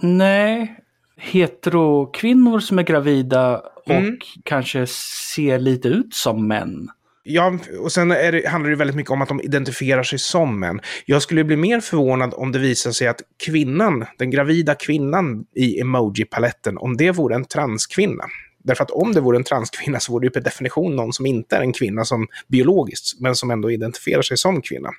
Nej, 0.00 0.76
heterokvinnor 1.16 2.60
som 2.60 2.78
är 2.78 2.82
gravida 2.82 3.58
och 3.58 3.90
mm. 3.90 4.18
kanske 4.44 4.86
ser 5.34 5.58
lite 5.58 5.88
ut 5.88 6.14
som 6.14 6.48
män. 6.48 6.88
Ja, 7.24 7.58
och 7.80 7.92
sen 7.92 8.08
det, 8.08 8.48
handlar 8.48 8.70
det 8.70 8.76
väldigt 8.76 8.96
mycket 8.96 9.10
om 9.10 9.22
att 9.22 9.28
de 9.28 9.40
identifierar 9.40 10.02
sig 10.02 10.18
som 10.18 10.60
män. 10.60 10.80
Jag 11.06 11.22
skulle 11.22 11.44
bli 11.44 11.56
mer 11.56 11.80
förvånad 11.80 12.34
om 12.36 12.52
det 12.52 12.58
visar 12.58 12.90
sig 12.92 13.08
att 13.08 13.20
kvinnan, 13.44 14.04
den 14.18 14.30
gravida 14.30 14.74
kvinnan 14.74 15.44
i 15.54 15.80
emoji-paletten, 15.80 16.78
om 16.78 16.96
det 16.96 17.10
vore 17.10 17.34
en 17.34 17.44
transkvinna. 17.44 18.24
Därför 18.64 18.84
att 18.84 18.90
om 18.90 19.12
det 19.12 19.20
vore 19.20 19.36
en 19.36 19.44
transkvinna 19.44 20.00
så 20.00 20.12
vore 20.12 20.22
det 20.22 20.26
ju 20.26 20.30
per 20.30 20.40
definition 20.40 20.96
någon 20.96 21.12
som 21.12 21.26
inte 21.26 21.56
är 21.56 21.60
en 21.60 21.72
kvinna 21.72 22.04
som 22.04 22.26
biologiskt, 22.48 23.20
men 23.20 23.34
som 23.34 23.50
ändå 23.50 23.70
identifierar 23.70 24.22
sig 24.22 24.36
som 24.36 24.62
kvinna. 24.62 24.90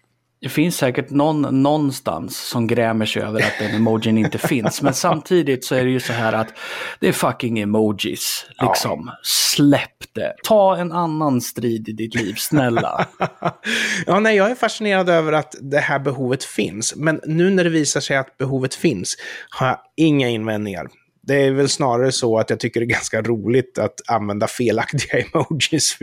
Det 0.43 0.49
finns 0.49 0.77
säkert 0.77 1.09
någon 1.09 1.63
någonstans 1.63 2.37
som 2.37 2.67
grämer 2.67 3.05
sig 3.05 3.21
över 3.21 3.39
att 3.39 3.59
den 3.59 3.75
emojin 3.75 4.17
inte 4.17 4.37
finns. 4.47 4.81
Men 4.81 4.93
samtidigt 4.93 5.65
så 5.65 5.75
är 5.75 5.83
det 5.83 5.91
ju 5.91 5.99
så 5.99 6.13
här 6.13 6.33
att 6.33 6.53
det 6.99 7.07
är 7.07 7.11
fucking 7.11 7.59
emojis. 7.59 8.45
Liksom. 8.61 9.03
Ja. 9.05 9.19
Släpp 9.23 10.13
det. 10.13 10.33
Ta 10.43 10.77
en 10.77 10.91
annan 10.91 11.41
strid 11.41 11.89
i 11.89 11.91
ditt 11.91 12.15
liv, 12.15 12.33
snälla. 12.37 13.07
ja, 14.05 14.19
nej, 14.19 14.35
jag 14.35 14.51
är 14.51 14.55
fascinerad 14.55 15.09
över 15.09 15.31
att 15.31 15.55
det 15.61 15.79
här 15.79 15.99
behovet 15.99 16.43
finns. 16.43 16.95
Men 16.95 17.21
nu 17.25 17.49
när 17.49 17.63
det 17.63 17.69
visar 17.69 18.01
sig 18.01 18.17
att 18.17 18.37
behovet 18.37 18.75
finns 18.75 19.15
har 19.49 19.67
jag 19.67 19.77
inga 19.95 20.29
invändningar 20.29 20.87
det 21.27 21.35
är 21.35 21.51
väl 21.51 21.69
snarare 21.69 22.11
så 22.11 22.37
att 22.37 22.49
jag 22.49 22.59
tycker 22.59 22.79
det 22.79 22.85
är 22.85 22.87
ganska 22.87 23.21
roligt 23.21 23.77
att 23.77 23.93
använda 24.07 24.47
felaktiga 24.47 25.19
emojis. 25.33 25.97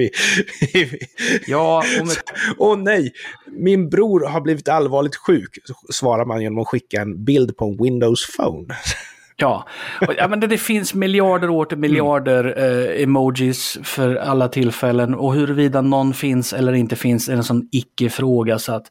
ja, 1.47 1.85
om 2.01 2.09
ett... 2.11 2.25
Åh 2.59 2.79
nej, 2.79 3.13
min 3.47 3.89
bror 3.89 4.27
har 4.27 4.41
blivit 4.41 4.69
allvarligt 4.69 5.17
sjuk, 5.17 5.59
svarar 5.93 6.25
man 6.25 6.43
genom 6.43 6.59
att 6.59 6.69
skicka 6.69 7.01
en 7.01 7.25
bild 7.25 7.57
på 7.57 7.65
en 7.65 7.85
Windows 7.85 8.37
Phone. 8.37 8.75
Ja, 9.41 9.69
ja 10.17 10.29
men 10.29 10.41
det, 10.41 10.47
det, 10.47 10.59
finns 10.59 10.95
miljarder 10.95 11.65
till 11.65 11.79
miljarder 11.79 12.45
mm. 12.45 12.91
eh, 12.91 13.03
emojis 13.03 13.79
för 13.83 14.17
alla 14.17 14.49
tillfällen 14.49 15.15
och 15.15 15.35
huruvida 15.35 15.81
någon 15.81 16.15
finns 16.15 16.53
eller 16.53 16.73
inte 16.73 16.97
finns 16.97 17.29
är 17.29 17.33
en 17.33 17.45
sån 17.45 17.69
icke-fråga 17.73 18.59
så 18.59 18.73
att 18.73 18.87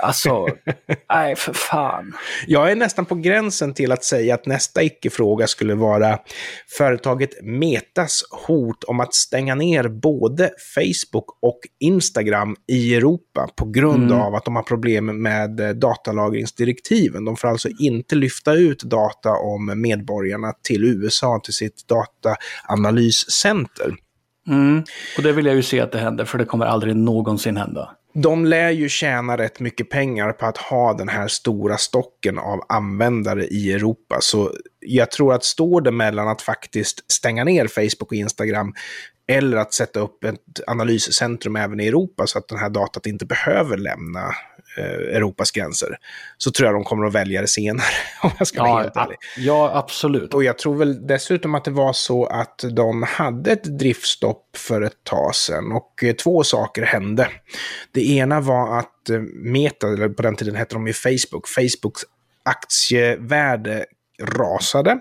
alltså, 0.00 0.46
nej 1.12 1.36
för 1.36 1.52
fan. 1.52 2.12
Jag 2.46 2.70
är 2.70 2.76
nästan 2.76 3.04
på 3.04 3.14
gränsen 3.14 3.74
till 3.74 3.92
att 3.92 4.04
säga 4.04 4.34
att 4.34 4.46
nästa 4.46 4.82
icke-fråga 4.82 5.46
skulle 5.46 5.74
vara 5.74 6.18
företaget 6.78 7.30
Metas 7.42 8.22
hot 8.46 8.84
om 8.84 9.00
att 9.00 9.14
stänga 9.14 9.54
ner 9.54 9.88
både 9.88 10.50
Facebook 10.74 11.38
och 11.42 11.60
Instagram 11.80 12.56
i 12.68 12.94
Europa 12.94 13.48
på 13.56 13.70
grund 13.70 14.12
mm. 14.12 14.20
av 14.20 14.34
att 14.34 14.44
de 14.44 14.56
har 14.56 14.62
problem 14.62 15.22
med 15.22 15.60
eh, 15.60 15.68
datalagringsdirektiven. 15.68 17.24
De 17.24 17.36
får 17.36 17.48
alltså 17.48 17.68
inte 17.78 18.14
lyfta 18.14 18.54
ut 18.54 18.82
data 18.82 19.30
om 19.30 19.81
medborgarna 19.82 20.52
till 20.62 20.84
USA, 20.84 21.40
till 21.44 21.54
sitt 21.54 21.88
dataanalyscenter. 21.88 23.94
Mm. 24.48 24.84
Och 25.16 25.22
det 25.22 25.32
vill 25.32 25.46
jag 25.46 25.54
ju 25.54 25.62
se 25.62 25.80
att 25.80 25.92
det 25.92 25.98
händer, 25.98 26.24
för 26.24 26.38
det 26.38 26.44
kommer 26.44 26.66
aldrig 26.66 26.96
någonsin 26.96 27.56
hända. 27.56 27.96
De 28.14 28.44
lär 28.44 28.70
ju 28.70 28.88
tjäna 28.88 29.38
rätt 29.38 29.60
mycket 29.60 29.90
pengar 29.90 30.32
på 30.32 30.46
att 30.46 30.56
ha 30.56 30.92
den 30.92 31.08
här 31.08 31.28
stora 31.28 31.76
stocken 31.76 32.38
av 32.38 32.60
användare 32.68 33.46
i 33.46 33.72
Europa. 33.72 34.18
Så 34.20 34.50
jag 34.80 35.10
tror 35.10 35.34
att 35.34 35.44
står 35.44 35.80
det 35.80 35.90
mellan 35.90 36.28
att 36.28 36.42
faktiskt 36.42 37.12
stänga 37.12 37.44
ner 37.44 37.66
Facebook 37.66 38.12
och 38.12 38.12
Instagram 38.12 38.74
eller 39.28 39.56
att 39.56 39.72
sätta 39.72 40.00
upp 40.00 40.24
ett 40.24 40.60
analyscentrum 40.66 41.56
även 41.56 41.80
i 41.80 41.86
Europa 41.86 42.26
så 42.26 42.38
att 42.38 42.48
den 42.48 42.58
här 42.58 42.70
datat 42.70 43.06
inte 43.06 43.26
behöver 43.26 43.76
lämna 43.76 44.30
Europas 44.80 45.50
gränser, 45.50 45.98
så 46.38 46.50
tror 46.50 46.66
jag 46.66 46.74
de 46.74 46.84
kommer 46.84 47.06
att 47.06 47.12
välja 47.12 47.40
det 47.40 47.48
senare, 47.48 47.86
om 48.22 48.30
jag 48.38 48.48
ska 48.48 48.62
vara 48.62 48.82
helt 48.82 48.96
ärlig. 48.96 49.16
Ja, 49.36 49.70
absolut. 49.74 50.34
Och 50.34 50.44
jag 50.44 50.58
tror 50.58 50.76
väl 50.76 51.06
dessutom 51.06 51.54
att 51.54 51.64
det 51.64 51.70
var 51.70 51.92
så 51.92 52.26
att 52.26 52.64
de 52.70 53.02
hade 53.02 53.52
ett 53.52 53.78
driftstopp 53.78 54.56
för 54.56 54.82
ett 54.82 55.04
tag 55.04 55.34
sedan 55.34 55.72
och 55.72 56.04
eh, 56.04 56.14
två 56.14 56.44
saker 56.44 56.82
hände. 56.82 57.28
Det 57.92 58.08
ena 58.08 58.40
var 58.40 58.78
att 58.78 59.10
eh, 59.10 59.20
Meta, 59.34 59.88
eller 59.88 60.08
på 60.08 60.22
den 60.22 60.36
tiden 60.36 60.54
hette 60.54 60.74
de 60.74 60.86
ju 60.86 60.92
Facebook, 60.92 61.48
Facebooks 61.48 62.02
aktievärde 62.44 63.84
rasade. 64.22 64.98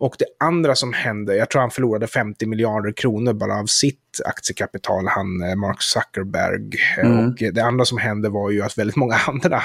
Och 0.00 0.14
det 0.18 0.26
andra 0.40 0.74
som 0.74 0.92
hände, 0.92 1.36
jag 1.36 1.50
tror 1.50 1.60
han 1.60 1.70
förlorade 1.70 2.06
50 2.06 2.46
miljarder 2.46 2.92
kronor 2.92 3.32
bara 3.32 3.54
av 3.54 3.66
sitt 3.66 4.20
aktiekapital, 4.24 5.06
han 5.08 5.42
eh, 5.42 5.56
Mark 5.56 5.82
Zuckerberg. 5.82 6.70
Mm. 6.98 7.28
Och 7.28 7.34
det 7.54 7.60
andra 7.60 7.84
som 7.84 7.98
hände 7.98 8.28
var 8.28 8.50
ju 8.50 8.62
att 8.62 8.78
väldigt 8.78 8.96
många 8.96 9.16
andra 9.26 9.62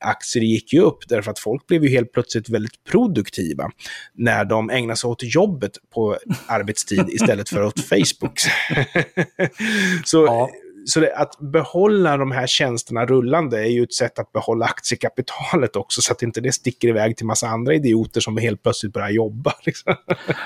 aktier 0.00 0.42
gick 0.42 0.72
ju 0.72 0.80
upp, 0.80 1.08
därför 1.08 1.30
att 1.30 1.38
folk 1.38 1.66
blev 1.66 1.84
ju 1.84 1.90
helt 1.90 2.12
plötsligt 2.12 2.48
väldigt 2.48 2.84
produktiva 2.84 3.70
när 4.14 4.44
de 4.44 4.70
ägnade 4.70 4.96
sig 4.96 5.08
åt 5.08 5.34
jobbet 5.34 5.72
på 5.94 6.18
arbetstid 6.46 7.08
istället 7.08 7.48
för 7.48 7.64
åt 7.64 7.80
Facebook. 7.80 8.40
Så 10.04 10.24
ja 10.24 10.50
så 10.84 11.00
det, 11.00 11.16
att 11.16 11.38
behålla 11.38 12.16
de 12.16 12.32
här 12.32 12.46
tjänsterna 12.46 13.06
rullande 13.06 13.58
är 13.58 13.70
ju 13.70 13.82
ett 13.82 13.94
sätt 13.94 14.18
att 14.18 14.32
behålla 14.32 14.64
aktiekapitalet 14.64 15.76
också, 15.76 16.02
så 16.02 16.12
att 16.12 16.22
inte 16.22 16.40
det 16.40 16.52
sticker 16.52 16.88
iväg 16.88 17.16
till 17.16 17.26
massa 17.26 17.46
andra 17.46 17.74
idioter 17.74 18.20
som 18.20 18.36
helt 18.36 18.62
plötsligt 18.62 18.92
börjar 18.92 19.10
jobba. 19.10 19.52
Liksom. 19.66 19.94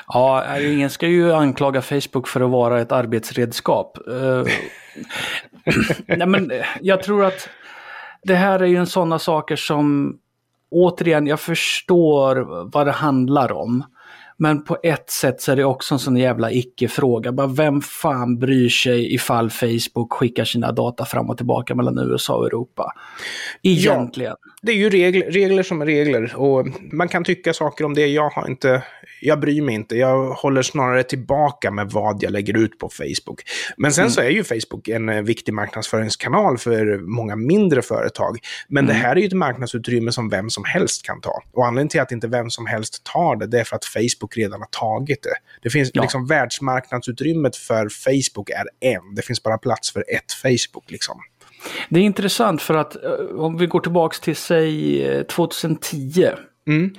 Ja, 0.08 0.60
ingen 0.60 0.90
ska 0.90 1.06
ju 1.06 1.32
anklaga 1.32 1.82
Facebook 1.82 2.28
för 2.28 2.40
att 2.40 2.50
vara 2.50 2.80
ett 2.80 2.92
arbetsredskap. 2.92 3.98
Uh, 4.10 4.44
nej, 6.06 6.26
men 6.26 6.52
jag 6.80 7.02
tror 7.02 7.24
att 7.24 7.48
det 8.22 8.34
här 8.34 8.60
är 8.60 8.66
ju 8.66 8.76
en 8.76 8.86
sådana 8.86 9.18
saker 9.18 9.56
som, 9.56 10.18
återigen, 10.70 11.26
jag 11.26 11.40
förstår 11.40 12.64
vad 12.72 12.86
det 12.86 12.92
handlar 12.92 13.52
om. 13.52 13.84
Men 14.38 14.64
på 14.64 14.78
ett 14.82 15.10
sätt 15.10 15.40
så 15.40 15.52
är 15.52 15.56
det 15.56 15.64
också 15.64 15.94
en 15.94 15.98
sån 15.98 16.16
jävla 16.16 16.52
icke-fråga. 16.52 17.32
Bara 17.32 17.46
vem 17.46 17.80
fan 17.80 18.38
bryr 18.38 18.68
sig 18.68 19.14
ifall 19.14 19.50
Facebook 19.50 20.12
skickar 20.12 20.44
sina 20.44 20.72
data 20.72 21.04
fram 21.04 21.30
och 21.30 21.36
tillbaka 21.36 21.74
mellan 21.74 21.98
USA 21.98 22.36
och 22.36 22.46
Europa? 22.46 22.92
Egentligen. 23.62 24.30
Ja. 24.30 24.52
det 24.62 24.72
är 24.72 24.76
ju 24.76 24.90
regler, 24.90 25.30
regler 25.30 25.62
som 25.62 25.82
är 25.82 25.86
regler 25.86 26.36
och 26.36 26.66
man 26.92 27.08
kan 27.08 27.24
tycka 27.24 27.52
saker 27.52 27.84
om 27.84 27.94
det. 27.94 28.06
Jag 28.06 28.30
har 28.30 28.48
inte, 28.48 28.82
jag 29.20 29.40
bryr 29.40 29.62
mig 29.62 29.74
inte. 29.74 29.96
Jag 29.96 30.30
håller 30.30 30.62
snarare 30.62 31.02
tillbaka 31.02 31.70
med 31.70 31.90
vad 31.90 32.22
jag 32.22 32.32
lägger 32.32 32.56
ut 32.56 32.78
på 32.78 32.88
Facebook. 32.88 33.42
Men 33.76 33.92
sen 33.92 34.02
mm. 34.02 34.10
så 34.10 34.20
är 34.20 34.30
ju 34.30 34.44
Facebook 34.44 34.88
en 34.88 35.08
eh, 35.08 35.22
viktig 35.22 35.54
marknadsföringskanal 35.54 36.58
för 36.58 36.98
många 36.98 37.36
mindre 37.36 37.82
företag. 37.82 38.38
Men 38.68 38.84
mm. 38.84 38.96
det 38.96 39.02
här 39.02 39.16
är 39.16 39.20
ju 39.20 39.26
ett 39.26 39.32
marknadsutrymme 39.32 40.12
som 40.12 40.28
vem 40.28 40.50
som 40.50 40.64
helst 40.64 41.02
kan 41.02 41.20
ta. 41.20 41.42
Och 41.52 41.66
anledningen 41.66 41.88
till 41.88 42.00
att 42.00 42.12
inte 42.12 42.28
vem 42.28 42.50
som 42.50 42.66
helst 42.66 43.04
tar 43.04 43.36
det, 43.36 43.46
det 43.46 43.60
är 43.60 43.64
för 43.64 43.76
att 43.76 43.84
Facebook 43.84 44.36
redan 44.36 44.60
har 44.60 44.68
tagit 44.68 45.22
det. 45.22 45.34
Det 45.62 45.70
finns 45.70 45.90
ja. 45.94 46.02
liksom 46.02 46.26
världsmarknadsutrymmet 46.26 47.56
för 47.56 47.88
Facebook 47.88 48.50
är 48.50 48.66
en. 48.80 49.14
Det 49.14 49.22
finns 49.22 49.42
bara 49.42 49.58
plats 49.58 49.92
för 49.92 50.04
ett 50.08 50.32
Facebook 50.32 50.90
liksom. 50.90 51.20
Det 51.88 52.00
är 52.00 52.04
intressant 52.04 52.62
för 52.62 52.74
att 52.74 53.04
eh, 53.04 53.10
om 53.38 53.58
vi 53.58 53.66
går 53.66 53.80
tillbaka 53.80 54.16
till 54.22 54.36
säg 54.36 55.24
2010. 55.24 56.30
Mm. 56.66 56.94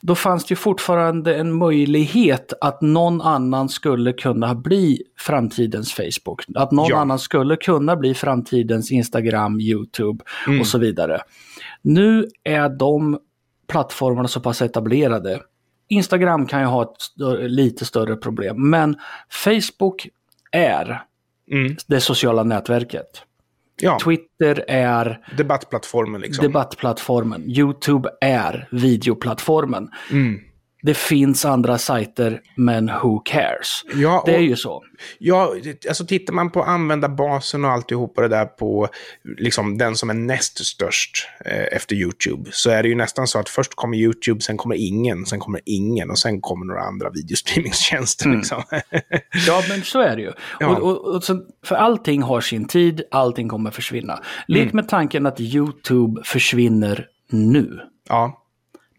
Då 0.00 0.14
fanns 0.14 0.44
det 0.44 0.56
fortfarande 0.56 1.34
en 1.36 1.52
möjlighet 1.58 2.52
att 2.60 2.80
någon 2.80 3.20
annan 3.20 3.68
skulle 3.68 4.12
kunna 4.12 4.54
bli 4.54 5.02
framtidens 5.18 5.92
Facebook. 5.92 6.44
Att 6.54 6.72
någon 6.72 6.88
ja. 6.88 6.96
annan 6.96 7.18
skulle 7.18 7.56
kunna 7.56 7.96
bli 7.96 8.14
framtidens 8.14 8.92
Instagram, 8.92 9.60
YouTube 9.60 10.24
mm. 10.46 10.60
och 10.60 10.66
så 10.66 10.78
vidare. 10.78 11.20
Nu 11.82 12.26
är 12.44 12.68
de 12.68 13.18
plattformarna 13.68 14.28
så 14.28 14.40
pass 14.40 14.62
etablerade. 14.62 15.40
Instagram 15.88 16.46
kan 16.46 16.60
ju 16.60 16.66
ha 16.66 16.82
ett 16.82 17.50
lite 17.50 17.84
större 17.84 18.16
problem, 18.16 18.70
men 18.70 18.96
Facebook 19.44 20.08
är 20.52 21.02
mm. 21.50 21.76
det 21.86 22.00
sociala 22.00 22.42
nätverket. 22.42 23.22
Ja. 23.82 23.98
Twitter 24.04 24.64
är 24.68 25.26
debattplattformen. 25.36 26.20
Liksom. 26.20 26.42
debattplattformen. 26.42 27.50
YouTube 27.50 28.08
är 28.20 28.68
videoplattformen. 28.70 29.88
Mm 30.10 30.40
det 30.82 30.94
finns 30.94 31.44
andra 31.44 31.78
sajter, 31.78 32.40
men 32.56 32.86
who 32.86 33.18
cares? 33.18 33.84
Ja, 33.94 34.22
det 34.26 34.34
är 34.34 34.40
ju 34.40 34.56
så. 34.56 34.84
Ja, 35.18 35.54
alltså 35.88 36.06
tittar 36.06 36.32
man 36.32 36.50
på 36.50 36.62
användarbasen 36.62 37.64
och 37.64 37.70
alltihopa 37.70 38.22
det 38.22 38.28
där 38.28 38.44
på 38.44 38.88
liksom 39.38 39.78
den 39.78 39.96
som 39.96 40.10
är 40.10 40.14
näst 40.14 40.66
störst 40.66 41.28
eh, 41.44 41.76
efter 41.76 41.96
YouTube, 41.96 42.50
så 42.52 42.70
är 42.70 42.82
det 42.82 42.88
ju 42.88 42.94
nästan 42.94 43.26
så 43.26 43.38
att 43.38 43.48
först 43.48 43.74
kommer 43.74 43.96
YouTube, 43.96 44.40
sen 44.40 44.56
kommer 44.56 44.76
ingen, 44.76 45.26
sen 45.26 45.38
kommer 45.38 45.60
ingen 45.64 46.10
och 46.10 46.18
sen 46.18 46.40
kommer 46.40 46.66
några 46.66 46.82
andra 46.82 47.10
videostreamingtjänster. 47.10 48.26
Mm. 48.26 48.38
Liksom. 48.38 48.62
ja, 49.46 49.62
men 49.68 49.82
så 49.82 50.00
är 50.00 50.16
det 50.16 50.22
ju. 50.22 50.32
Ja. 50.60 50.68
Och, 50.68 50.82
och, 50.82 51.14
och 51.14 51.24
så, 51.24 51.40
för 51.64 51.76
allting 51.76 52.22
har 52.22 52.40
sin 52.40 52.68
tid, 52.68 53.02
allting 53.10 53.48
kommer 53.48 53.70
försvinna. 53.70 54.22
Lek 54.48 54.62
mm. 54.62 54.76
med 54.76 54.88
tanken 54.88 55.26
att 55.26 55.40
YouTube 55.40 56.22
försvinner 56.24 57.06
nu. 57.30 57.80
Ja. 58.08 58.41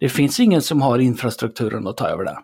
Det 0.04 0.10
finns 0.10 0.40
ingen 0.40 0.62
som 0.62 0.82
har 0.82 1.00
infrastrukturen 1.00 1.88
att 1.88 1.98
ta 1.98 2.08
över 2.08 2.24
det. 2.24 2.38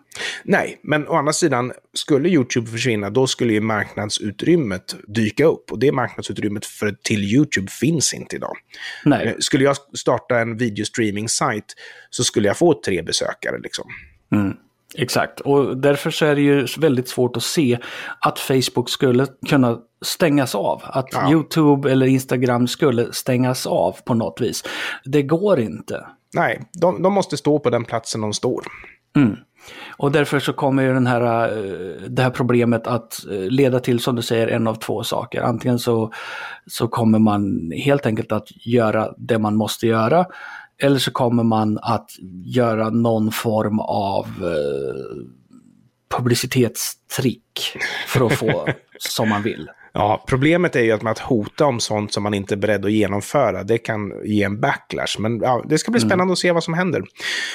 Nej, 0.44 0.80
men 0.82 1.08
å 1.08 1.14
andra 1.14 1.32
sidan, 1.32 1.72
skulle 1.94 2.28
YouTube 2.28 2.70
försvinna, 2.70 3.10
då 3.10 3.26
skulle 3.26 3.52
ju 3.52 3.60
marknadsutrymmet 3.60 4.96
dyka 5.08 5.44
upp. 5.44 5.72
Och 5.72 5.78
det 5.78 5.92
marknadsutrymmet 5.92 6.66
för, 6.66 6.96
till 7.02 7.24
YouTube 7.24 7.70
finns 7.70 8.14
inte 8.14 8.36
idag. 8.36 8.56
Nej. 9.04 9.26
Eh, 9.26 9.34
skulle 9.38 9.64
jag 9.64 9.76
starta 9.98 10.38
en 10.38 10.56
videostreaming-sajt 10.56 11.64
så 12.10 12.24
skulle 12.24 12.48
jag 12.48 12.56
få 12.56 12.80
tre 12.84 13.02
besökare. 13.02 13.58
Liksom. 13.58 13.84
Mm. 14.32 14.56
Exakt, 14.94 15.40
och 15.40 15.76
därför 15.76 16.10
så 16.10 16.26
är 16.26 16.34
det 16.34 16.42
ju 16.42 16.66
väldigt 16.78 17.08
svårt 17.08 17.36
att 17.36 17.42
se 17.42 17.78
att 18.20 18.38
Facebook 18.38 18.90
skulle 18.90 19.26
kunna 19.48 19.78
stängas 20.04 20.54
av. 20.54 20.82
Att 20.84 21.08
ja. 21.12 21.32
YouTube 21.32 21.92
eller 21.92 22.06
Instagram 22.06 22.68
skulle 22.68 23.12
stängas 23.12 23.66
av 23.66 23.96
på 24.04 24.14
något 24.14 24.40
vis. 24.40 24.64
Det 25.04 25.22
går 25.22 25.60
inte. 25.60 26.06
Nej, 26.34 26.62
de, 26.72 27.02
de 27.02 27.12
måste 27.12 27.36
stå 27.36 27.58
på 27.58 27.70
den 27.70 27.84
platsen 27.84 28.20
de 28.20 28.32
står. 28.32 28.64
Mm. 29.16 29.36
Och 29.96 30.12
därför 30.12 30.38
så 30.38 30.52
kommer 30.52 30.82
ju 30.82 30.94
den 30.94 31.06
här, 31.06 31.48
eh, 31.58 32.08
det 32.08 32.22
här 32.22 32.30
problemet 32.30 32.86
att 32.86 33.26
eh, 33.30 33.40
leda 33.40 33.80
till, 33.80 34.00
som 34.00 34.16
du 34.16 34.22
säger, 34.22 34.48
en 34.48 34.66
av 34.66 34.74
två 34.74 35.04
saker. 35.04 35.42
Antingen 35.42 35.78
så, 35.78 36.12
så 36.66 36.88
kommer 36.88 37.18
man 37.18 37.72
helt 37.84 38.06
enkelt 38.06 38.32
att 38.32 38.66
göra 38.66 39.14
det 39.18 39.38
man 39.38 39.56
måste 39.56 39.86
göra. 39.86 40.26
Eller 40.82 40.98
så 40.98 41.10
kommer 41.10 41.42
man 41.42 41.78
att 41.82 42.10
göra 42.44 42.90
någon 42.90 43.32
form 43.32 43.80
av 43.80 44.26
eh, 44.26 45.26
publicitetstrick 46.16 47.78
för 48.06 48.26
att 48.26 48.32
få 48.32 48.68
som 48.98 49.28
man 49.28 49.42
vill. 49.42 49.70
Ja, 49.92 50.24
problemet 50.26 50.76
är 50.76 50.82
ju 50.82 50.92
att, 50.92 51.02
med 51.02 51.10
att 51.10 51.18
hota 51.18 51.66
om 51.66 51.80
sånt 51.80 52.12
som 52.12 52.22
man 52.22 52.34
inte 52.34 52.54
är 52.54 52.56
beredd 52.56 52.84
att 52.84 52.92
genomföra, 52.92 53.62
det 53.62 53.78
kan 53.78 54.12
ge 54.24 54.42
en 54.42 54.60
backlash. 54.60 55.18
Men 55.18 55.40
ja, 55.40 55.64
det 55.68 55.78
ska 55.78 55.90
bli 55.90 55.98
mm. 55.98 56.08
spännande 56.08 56.22
mm. 56.22 56.32
att 56.32 56.38
se 56.38 56.52
vad 56.52 56.64
som 56.64 56.74
händer. 56.74 57.02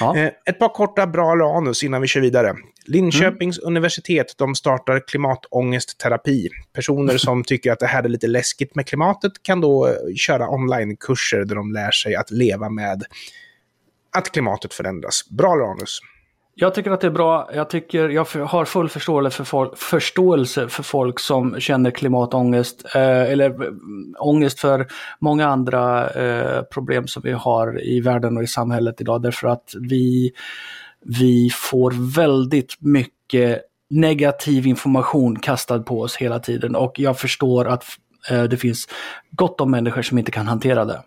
Ja. 0.00 0.16
Eh, 0.16 0.30
ett 0.46 0.58
par 0.58 0.68
korta 0.68 1.06
bra 1.06 1.56
anus 1.56 1.82
innan 1.82 2.00
vi 2.00 2.08
kör 2.08 2.20
vidare. 2.20 2.54
Linköpings 2.86 3.58
mm. 3.58 3.68
universitet, 3.68 4.34
de 4.38 4.54
startar 4.54 5.08
klimatångestterapi. 5.08 6.48
Personer 6.72 7.16
som 7.16 7.44
tycker 7.46 7.72
att 7.72 7.78
det 7.78 7.86
här 7.86 8.02
är 8.02 8.08
lite 8.08 8.26
läskigt 8.26 8.74
med 8.74 8.86
klimatet 8.86 9.32
kan 9.42 9.60
då 9.60 9.86
eh, 9.86 9.92
köra 10.16 10.48
onlinekurser 10.48 11.44
där 11.44 11.54
de 11.54 11.72
lär 11.72 11.90
sig 11.90 12.14
att 12.14 12.30
leva 12.30 12.68
med 12.68 13.02
att 14.16 14.32
klimatet 14.32 14.74
förändras. 14.74 15.28
Bra 15.30 15.52
anus. 15.52 16.00
Jag 16.58 16.74
tycker 16.74 16.90
att 16.90 17.00
det 17.00 17.06
är 17.06 17.10
bra. 17.10 17.50
Jag, 17.54 17.70
tycker, 17.70 18.08
jag 18.08 18.24
har 18.24 18.64
full 18.64 18.88
förståelse 18.88 19.36
för, 19.36 19.44
folk, 19.44 19.78
förståelse 19.78 20.68
för 20.68 20.82
folk 20.82 21.20
som 21.20 21.60
känner 21.60 21.90
klimatångest. 21.90 22.84
Eh, 22.94 23.22
eller 23.32 23.50
mm, 23.50 24.14
ångest 24.18 24.60
för 24.60 24.86
många 25.18 25.46
andra 25.46 26.10
eh, 26.10 26.62
problem 26.62 27.06
som 27.06 27.22
vi 27.22 27.32
har 27.32 27.84
i 27.84 28.00
världen 28.00 28.36
och 28.36 28.42
i 28.42 28.46
samhället 28.46 29.00
idag. 29.00 29.22
Därför 29.22 29.48
att 29.48 29.74
vi, 29.80 30.32
vi 31.04 31.50
får 31.52 32.14
väldigt 32.14 32.74
mycket 32.80 33.62
negativ 33.90 34.66
information 34.66 35.38
kastad 35.38 35.82
på 35.82 36.00
oss 36.00 36.16
hela 36.16 36.38
tiden. 36.38 36.76
Och 36.76 37.00
jag 37.00 37.18
förstår 37.18 37.68
att 37.68 37.84
eh, 38.30 38.42
det 38.42 38.56
finns 38.56 38.88
gott 39.30 39.60
om 39.60 39.70
människor 39.70 40.02
som 40.02 40.18
inte 40.18 40.30
kan 40.30 40.46
hantera 40.46 40.84
det 40.84 41.02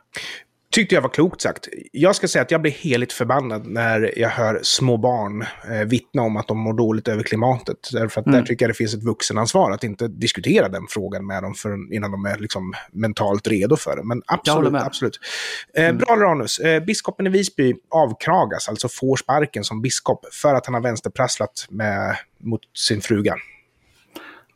tyckte 0.72 0.96
jag 0.96 1.02
var 1.02 1.10
klokt 1.10 1.42
sagt. 1.42 1.68
Jag 1.92 2.16
ska 2.16 2.28
säga 2.28 2.42
att 2.42 2.52
jag 2.52 2.62
blir 2.62 2.72
heligt 2.72 3.14
förbannad 3.14 3.68
när 3.68 4.20
jag 4.20 4.30
hör 4.30 4.60
små 4.64 4.98
barn 4.98 5.42
eh, 5.42 5.88
vittna 5.88 6.22
om 6.22 6.38
att 6.38 6.48
de 6.48 6.58
mår 6.58 6.74
dåligt 6.74 7.08
över 7.08 7.24
klimatet. 7.24 7.78
Därför 7.92 8.22
att 8.22 8.28
mm. 8.28 8.40
där 8.40 8.48
tycker 8.48 8.66
jag 8.66 8.70
det 8.70 8.78
finns 8.78 8.94
ett 8.94 9.04
vuxenansvar 9.04 9.72
att 9.72 9.84
inte 9.84 10.08
diskutera 10.08 10.70
den 10.70 10.88
frågan 10.90 11.28
med 11.28 11.44
dem 11.44 11.54
för, 11.54 11.94
innan 11.94 12.12
de 12.12 12.26
är 12.26 12.38
liksom 12.38 12.74
mentalt 12.92 13.48
redo 13.48 13.76
för 13.76 13.96
det. 13.96 14.04
Men 14.04 14.22
absolut, 14.26 14.74
absolut. 14.74 15.20
Eh, 15.74 15.86
mm. 15.86 15.98
Bra 15.98 16.16
Ranus, 16.16 16.60
eh, 16.60 16.84
biskopen 16.84 17.28
i 17.28 17.30
Visby 17.30 17.76
avkragas, 17.90 18.70
alltså 18.70 18.88
får 18.90 19.16
sparken 19.16 19.64
som 19.64 19.82
biskop 19.82 20.26
för 20.32 20.56
att 20.56 20.66
han 20.66 20.74
har 20.74 20.82
vänsterprasslat 20.82 21.66
med, 21.70 22.16
mot 22.38 22.62
sin 22.78 23.02
fruga. 23.02 23.36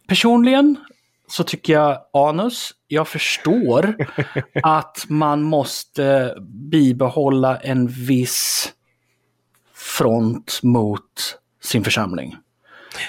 Personligen 0.08 0.78
så 1.34 1.44
tycker 1.44 1.74
jag 1.74 1.98
anus, 2.14 2.72
jag 2.88 3.08
förstår 3.08 3.96
att 4.64 5.06
man 5.08 5.44
måste 5.44 6.36
bibehålla 6.72 7.58
en 7.58 7.88
viss 7.88 8.74
front 9.74 10.60
mot 10.64 11.40
sin 11.64 11.84
församling. 11.84 12.36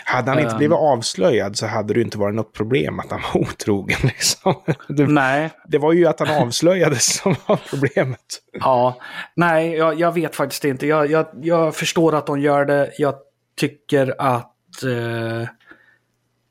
Hade 0.05 0.31
han 0.31 0.39
inte 0.39 0.53
um, 0.53 0.59
blivit 0.59 0.77
avslöjad 0.77 1.57
så 1.57 1.67
hade 1.67 1.95
det 1.95 2.01
inte 2.01 2.19
varit 2.19 2.35
något 2.35 2.53
problem 2.53 3.01
att 3.01 3.11
han 3.11 3.21
var 3.35 3.41
otrogen. 3.41 3.99
Liksom. 4.03 4.55
Det, 4.89 5.07
nej. 5.07 5.51
det 5.69 5.79
var 5.79 5.93
ju 5.93 6.07
att 6.07 6.21
han 6.21 6.43
avslöjades 6.43 7.17
som 7.17 7.35
var 7.47 7.61
problemet. 7.71 8.43
Ja, 8.53 9.01
nej, 9.37 9.75
jag, 9.75 10.01
jag 10.01 10.13
vet 10.13 10.37
faktiskt 10.37 10.65
inte. 10.65 10.87
Jag, 10.87 11.11
jag, 11.11 11.27
jag, 11.43 11.75
förstår 11.75 12.15
att 12.15 12.27
de 12.27 12.41
gör 12.41 12.65
det. 12.65 12.93
Jag 12.99 13.15
tycker 13.57 14.15
att 14.19 14.83
eh, 14.83 15.49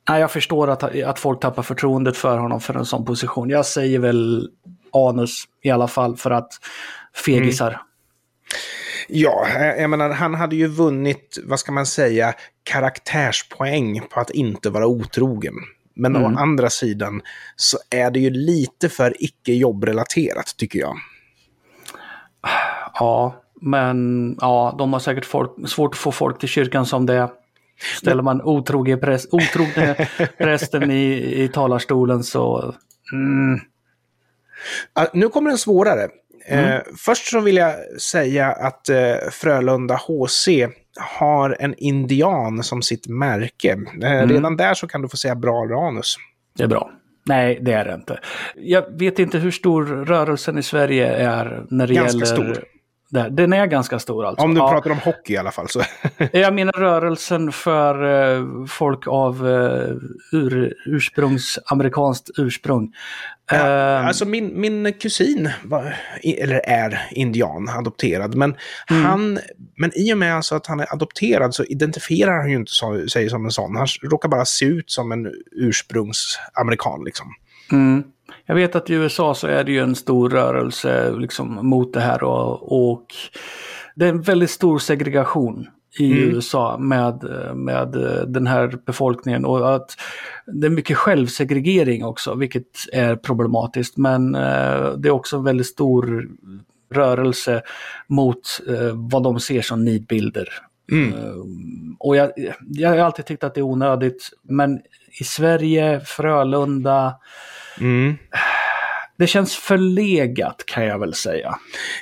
Nej, 0.09 0.21
jag 0.21 0.31
förstår 0.31 0.69
att, 0.69 0.83
att 0.83 1.19
folk 1.19 1.39
tappar 1.39 1.63
förtroendet 1.63 2.17
för 2.17 2.37
honom 2.37 2.61
för 2.61 2.73
en 2.73 2.85
sån 2.85 3.05
position. 3.05 3.49
Jag 3.49 3.65
säger 3.65 3.99
väl 3.99 4.49
anus 4.93 5.43
i 5.61 5.69
alla 5.69 5.87
fall 5.87 6.17
för 6.17 6.31
att 6.31 6.53
fegisar. 7.25 7.67
Mm. 7.67 7.79
Ja, 9.07 9.47
jag 9.77 9.89
menar, 9.89 10.09
han 10.09 10.35
hade 10.35 10.55
ju 10.55 10.67
vunnit, 10.67 11.39
vad 11.43 11.59
ska 11.59 11.71
man 11.71 11.85
säga, 11.85 12.33
karaktärspoäng 12.63 14.01
på 14.09 14.19
att 14.19 14.29
inte 14.29 14.69
vara 14.69 14.87
otrogen. 14.87 15.53
Men 15.95 16.15
mm. 16.15 16.35
å 16.35 16.39
andra 16.39 16.69
sidan 16.69 17.21
så 17.55 17.77
är 17.89 18.11
det 18.11 18.19
ju 18.19 18.29
lite 18.29 18.89
för 18.89 19.23
icke 19.23 19.53
jobbrelaterat, 19.53 20.57
tycker 20.57 20.79
jag. 20.79 20.95
Ja, 22.93 23.35
men 23.61 24.37
ja, 24.41 24.75
de 24.77 24.93
har 24.93 24.99
säkert 24.99 25.25
folk, 25.25 25.51
svårt 25.69 25.93
att 25.93 25.99
få 25.99 26.11
folk 26.11 26.39
till 26.39 26.49
kyrkan 26.49 26.85
som 26.85 27.05
det 27.05 27.13
är. 27.13 27.29
Ställer 27.97 28.23
man 28.23 28.41
otrogne, 28.41 28.97
präst, 28.97 29.33
otrogne 29.33 30.07
prästen 30.37 30.91
i, 30.91 31.43
i 31.43 31.47
talarstolen 31.47 32.23
så... 32.23 32.75
Mm. 33.13 33.59
nu 35.13 35.29
kommer 35.29 35.51
en 35.51 35.57
svårare. 35.57 36.07
Mm. 36.45 36.71
Eh, 36.71 36.81
först 36.97 37.25
så 37.25 37.39
vill 37.39 37.57
jag 37.57 38.01
säga 38.01 38.47
att 38.47 38.89
eh, 38.89 39.15
Frölunda 39.31 39.95
HC 39.95 40.47
har 40.99 41.57
en 41.59 41.75
indian 41.77 42.63
som 42.63 42.81
sitt 42.81 43.07
märke. 43.07 43.71
Eh, 44.03 44.11
mm. 44.11 44.29
Redan 44.29 44.57
där 44.57 44.73
så 44.73 44.87
kan 44.87 45.01
du 45.01 45.09
få 45.09 45.17
säga 45.17 45.35
bra 45.35 45.65
Ranus. 45.65 46.15
Det 46.57 46.63
är 46.63 46.67
bra. 46.67 46.91
Nej, 47.25 47.59
det 47.61 47.71
är 47.71 47.85
det 47.85 47.93
inte. 47.93 48.19
Jag 48.55 48.99
vet 48.99 49.19
inte 49.19 49.37
hur 49.37 49.51
stor 49.51 49.85
rörelsen 49.85 50.57
i 50.57 50.63
Sverige 50.63 51.07
är 51.07 51.65
när 51.69 51.87
det 51.87 51.93
Ganska 51.93 52.17
gäller... 52.17 52.53
stor. 52.53 52.63
Där. 53.13 53.29
Den 53.29 53.53
är 53.53 53.65
ganska 53.65 53.99
stor 53.99 54.25
alltså. 54.25 54.45
Om 54.45 54.53
du 54.53 54.59
Ja. 54.59 54.69
pratar 54.71 54.89
om 54.89 54.97
hockey 54.97 55.33
i 55.33 55.37
alla 55.37 55.51
fall. 55.51 55.69
Så. 55.69 55.81
Jag 56.33 56.53
menar 56.53 56.71
rörelsen 56.73 57.51
för 57.51 58.03
eh, 58.37 58.65
folk 58.67 59.07
av 59.07 59.45
uh, 59.47 59.95
ur, 60.31 60.73
ursprungs, 60.85 61.59
amerikanskt 61.65 62.29
ursprung. 62.37 62.93
Eh, 63.51 64.07
Alltså 64.07 64.25
min, 64.25 64.61
min 64.61 64.93
kusin 64.93 65.49
var, 65.63 65.95
eller 66.23 66.59
är 66.69 67.07
indian, 67.11 67.69
adopterad. 67.69 68.35
Men, 68.35 68.55
Mm. 68.89 69.03
han, 69.05 69.39
men 69.77 69.91
i 69.95 70.13
och 70.13 70.17
med 70.17 70.35
alltså 70.35 70.55
att 70.55 70.67
han 70.67 70.79
är 70.79 70.93
adopterad 70.93 71.55
så 71.55 71.63
identifierar 71.63 72.37
han 72.37 72.49
ju 72.49 72.55
inte 72.55 72.71
så, 72.71 73.07
sig 73.07 73.29
som 73.29 73.45
en 73.45 73.51
sån. 73.51 73.75
Han 73.75 73.87
råkar 74.03 74.29
bara 74.29 74.45
se 74.45 74.65
ut 74.65 74.91
som 74.91 75.11
en 75.11 75.31
ursprungsamerikan. 75.51 77.03
Liksom. 77.05 77.27
mm. 77.71 78.03
Jag 78.53 78.57
vet 78.57 78.75
att 78.75 78.89
i 78.89 78.93
USA 78.93 79.35
så 79.35 79.47
är 79.47 79.63
det 79.63 79.71
ju 79.71 79.79
en 79.79 79.95
stor 79.95 80.29
rörelse 80.29 81.11
liksom, 81.17 81.59
mot 81.61 81.93
det 81.93 81.99
här 81.99 82.23
och, 82.23 82.91
och 82.91 83.05
det 83.95 84.05
är 84.05 84.09
en 84.09 84.21
väldigt 84.21 84.49
stor 84.49 84.79
segregation 84.79 85.67
i 85.99 86.11
Mm. 86.11 86.35
USA 86.35 86.77
med, 86.77 87.23
med 87.55 87.87
den 88.27 88.47
här 88.47 88.79
befolkningen 88.85 89.45
och 89.45 89.75
att 89.75 89.91
det 90.45 90.67
är 90.67 90.71
mycket 90.71 90.97
självsegregering 90.97 92.05
också, 92.05 92.35
vilket 92.35 92.67
är 92.91 93.15
problematiskt. 93.15 93.97
Men 93.97 94.35
eh, 94.35 94.93
det 94.97 95.07
är 95.07 95.11
också 95.11 95.37
en 95.37 95.43
väldigt 95.43 95.67
stor 95.67 96.27
rörelse 96.91 97.61
mot 98.07 98.61
eh, 98.67 98.91
vad 98.93 99.23
de 99.23 99.39
ser 99.39 99.61
som 99.61 99.85
nidbilder. 99.85 100.49
Mm. 100.91 101.13
Eh, 101.13 101.35
och 101.99 102.15
jag, 102.15 102.31
jag 102.59 102.89
har 102.89 102.97
alltid 102.97 103.25
tyckt 103.25 103.43
att 103.43 103.53
det 103.55 103.61
är 103.61 103.65
onödigt, 103.65 104.29
men 104.41 104.81
i 105.19 105.23
Sverige, 105.23 105.99
Frölunda, 105.99 107.13
Mm. 107.79 108.17
det 109.17 109.27
känns 109.27 109.55
förlegat 109.55 110.63
kan 110.65 110.85
jag 110.85 110.99
väl 110.99 111.13
säga. 111.13 111.55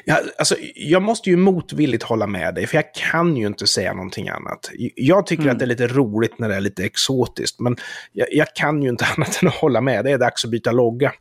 Ja, 0.06 0.20
alltså, 0.38 0.56
jag 0.76 1.02
måste 1.02 1.30
ju 1.30 1.38
motvilligt 1.38 2.04
hålla 2.04 2.28
med 2.28 2.56
dig, 2.56 2.68
för 2.68 2.76
jag 2.76 2.94
kan 2.94 3.38
ju 3.38 3.48
inte 3.48 3.68
säga 3.68 3.94
någonting 3.94 4.30
annat. 4.30 4.70
Jag 4.96 5.28
tycker 5.28 5.44
Mm. 5.44 5.54
att 5.54 5.60
det 5.60 5.66
är 5.66 5.68
lite 5.68 5.88
roligt 5.88 6.40
när 6.40 6.50
det 6.50 6.56
är 6.56 6.60
lite 6.62 6.84
exotiskt, 6.84 7.60
men 7.60 7.76
jag, 8.12 8.28
jag 8.32 8.48
kan 8.56 8.84
ju 8.84 8.90
inte 8.90 9.06
annat 9.18 9.42
än 9.42 9.48
att 9.48 9.56
hålla 9.56 9.82
med. 9.82 10.06
Det 10.06 10.12
är 10.12 10.18
dags 10.18 10.46
att 10.46 10.52
byta 10.52 10.72
logga. 10.72 11.12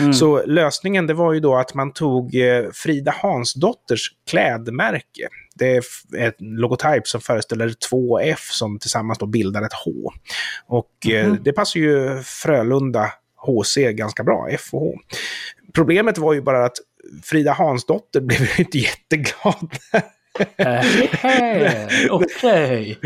Mm. 0.00 0.12
Så 0.12 0.46
lösningen 0.46 1.06
det 1.06 1.14
var 1.14 1.32
ju 1.32 1.40
då 1.40 1.56
att 1.56 1.74
man 1.74 1.92
tog 1.92 2.34
eh, 2.34 2.64
Frida 2.74 3.14
Hansdotters 3.22 4.10
klädmärke. 4.30 5.28
Det 5.54 5.76
är 5.76 5.82
ett 6.18 6.36
logotyp 6.38 7.06
som 7.08 7.20
föreställer 7.20 7.72
två 7.90 8.18
F 8.20 8.40
som 8.50 8.78
tillsammans 8.78 9.18
då 9.18 9.26
bildar 9.26 9.62
ett 9.62 9.72
H. 9.84 9.92
Och 10.66 11.10
eh, 11.12 11.26
Mhm. 11.28 11.38
det 11.44 11.52
passar 11.52 11.80
ju 11.80 12.22
Frölunda 12.22 13.10
HC 13.40 13.92
ganska 13.92 14.24
bra, 14.24 14.48
F 14.50 14.68
och 14.72 14.80
H. 14.80 14.92
Problemet 15.74 16.18
var 16.18 16.32
ju 16.32 16.40
bara 16.40 16.64
att 16.64 16.76
Frida 17.22 17.52
Hansdotter 17.52 18.20
blev 18.26 18.40
ju 18.40 18.64
inte 18.64 18.78
jätteglad. 18.78 19.70
Okej. 22.10 22.98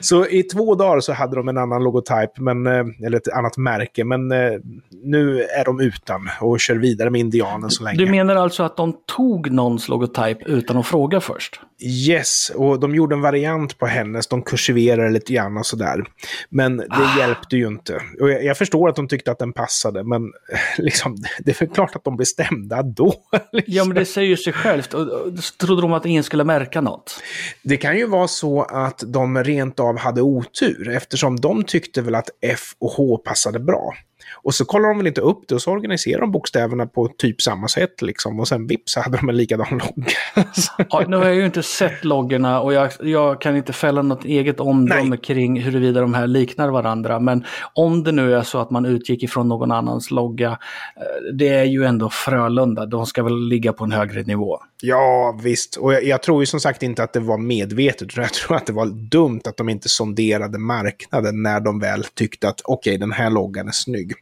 Så 0.00 0.26
i 0.26 0.42
två 0.42 0.74
dagar 0.74 1.00
så 1.00 1.12
hade 1.12 1.36
de 1.36 1.48
en 1.48 1.58
annan 1.58 1.84
logotyp, 1.84 2.38
men, 2.38 2.66
eh, 2.66 2.84
eller 3.06 3.16
ett 3.16 3.28
annat 3.28 3.56
märke, 3.56 4.04
men 4.04 4.32
eh, 4.32 4.52
nu 4.90 5.42
är 5.42 5.64
de 5.64 5.80
utan 5.80 6.28
och 6.40 6.60
kör 6.60 6.74
vidare 6.74 7.10
med 7.10 7.20
indianen 7.20 7.70
så 7.70 7.84
länge. 7.84 7.98
Du 7.98 8.10
menar 8.10 8.36
alltså 8.36 8.62
att 8.62 8.76
de 8.76 8.94
tog 9.16 9.50
någons 9.50 9.88
logotyp 9.88 10.42
utan 10.46 10.76
att 10.76 10.86
fråga 10.86 11.20
först? 11.20 11.60
Yes, 11.84 12.52
och 12.54 12.80
de 12.80 12.94
gjorde 12.94 13.14
en 13.14 13.20
variant 13.20 13.78
på 13.78 13.86
hennes, 13.86 14.26
de 14.26 14.42
kursiverade 14.42 15.10
lite 15.10 15.32
grann 15.32 15.56
och 15.56 15.66
sådär. 15.66 16.04
Men 16.48 16.76
det 16.76 16.86
Ah. 16.90 17.18
hjälpte 17.18 17.56
ju 17.56 17.66
inte. 17.66 17.94
Och 18.20 18.30
jag, 18.30 18.44
jag 18.44 18.58
förstår 18.58 18.88
att 18.88 18.96
de 18.96 19.08
tyckte 19.08 19.30
att 19.30 19.38
den 19.38 19.52
passade, 19.52 20.04
men 20.04 20.22
liksom, 20.78 21.16
det 21.38 21.50
är 21.50 21.66
väl 21.66 21.74
klart 21.74 21.96
att 21.96 22.04
de 22.04 22.16
blev 22.16 22.24
stämda 22.26 22.82
då. 22.82 23.14
liksom. 23.52 23.74
Ja, 23.74 23.84
men 23.84 23.94
det 23.94 24.04
säger 24.04 24.28
ju 24.28 24.36
sig 24.36 24.52
självt. 24.52 24.94
Och, 24.94 25.00
och, 25.08 25.32
trodde 25.60 25.82
de 25.82 25.92
att 25.92 26.06
ingen 26.06 26.22
skulle 26.24 26.44
märka 26.44 26.80
något? 26.80 27.22
Det 27.62 27.76
kan 27.76 27.96
ju 27.96 28.06
vara 28.06 28.28
så 28.28 28.62
att 28.62 29.02
de 29.06 29.44
rent 29.44 29.80
av 29.80 29.98
hade 29.98 30.22
otur, 30.22 30.88
eftersom 30.88 31.40
de 31.40 31.64
tyckte 31.64 32.02
väl 32.02 32.14
att 32.14 32.28
F 32.40 32.60
och 32.78 32.90
H 32.90 33.16
passade 33.16 33.58
bra. 33.58 33.94
Och 34.44 34.54
så 34.54 34.64
kollar 34.64 34.88
de 34.88 34.98
väl 34.98 35.06
inte 35.06 35.20
upp 35.20 35.48
det 35.48 35.54
och 35.54 35.62
så 35.62 35.70
organiserar 35.70 36.20
de 36.20 36.32
bokstäverna 36.32 36.86
på 36.86 37.08
typ 37.18 37.42
samma 37.42 37.68
sätt 37.68 38.02
liksom. 38.02 38.40
Och 38.40 38.48
sen 38.48 38.66
vips 38.66 38.92
så 38.92 39.00
hade 39.00 39.16
de 39.16 39.28
en 39.28 39.36
likadan 39.36 39.66
logga. 39.70 40.12
Ja, 40.90 41.04
nu 41.08 41.16
har 41.16 41.24
jag 41.24 41.34
ju 41.34 41.46
inte 41.46 41.62
sett 41.62 42.04
loggorna 42.04 42.60
och 42.60 42.72
jag, 42.72 42.90
jag 43.00 43.40
kan 43.40 43.56
inte 43.56 43.72
fälla 43.72 44.02
något 44.02 44.24
eget 44.24 44.60
omdöme 44.60 45.08
Nej. 45.08 45.18
kring 45.18 45.60
huruvida 45.60 46.00
de 46.00 46.14
här 46.14 46.26
liknar 46.26 46.68
varandra. 46.68 47.20
Men 47.20 47.44
om 47.74 48.04
det 48.04 48.12
nu 48.12 48.34
är 48.34 48.42
så 48.42 48.58
att 48.58 48.70
man 48.70 48.86
utgick 48.86 49.22
ifrån 49.22 49.48
någon 49.48 49.72
annans 49.72 50.10
logga, 50.10 50.50
eh, 50.50 51.34
det 51.34 51.48
är 51.48 51.64
ju 51.64 51.84
ändå 51.84 52.10
Frölunda. 52.10 52.86
De 52.86 53.06
ska 53.06 53.22
väl 53.22 53.48
ligga 53.48 53.72
på 53.72 53.84
en 53.84 53.92
högre 53.92 54.22
nivå. 54.22 54.58
Ja, 54.82 55.38
visst. 55.42 55.76
Och 55.76 55.94
jag, 55.94 56.04
jag 56.04 56.22
tror 56.22 56.42
ju 56.42 56.46
som 56.46 56.60
sagt 56.60 56.82
inte 56.82 57.02
att 57.02 57.12
det 57.12 57.20
var 57.20 57.38
medvetet. 57.38 58.02
utan 58.02 58.22
Jag 58.22 58.32
tror 58.32 58.56
att 58.56 58.66
det 58.66 58.72
var 58.72 58.86
dumt 58.86 59.40
att 59.44 59.56
de 59.56 59.68
inte 59.68 59.88
sonderade 59.88 60.58
marknaden 60.58 61.42
när 61.42 61.60
de 61.60 61.78
väl 61.78 62.04
tyckte 62.04 62.48
att 62.48 62.60
okej, 62.64 62.98
den 62.98 63.12
här 63.12 63.30
loggan 63.30 63.68
är 63.68 63.72
snygg. 63.72 64.12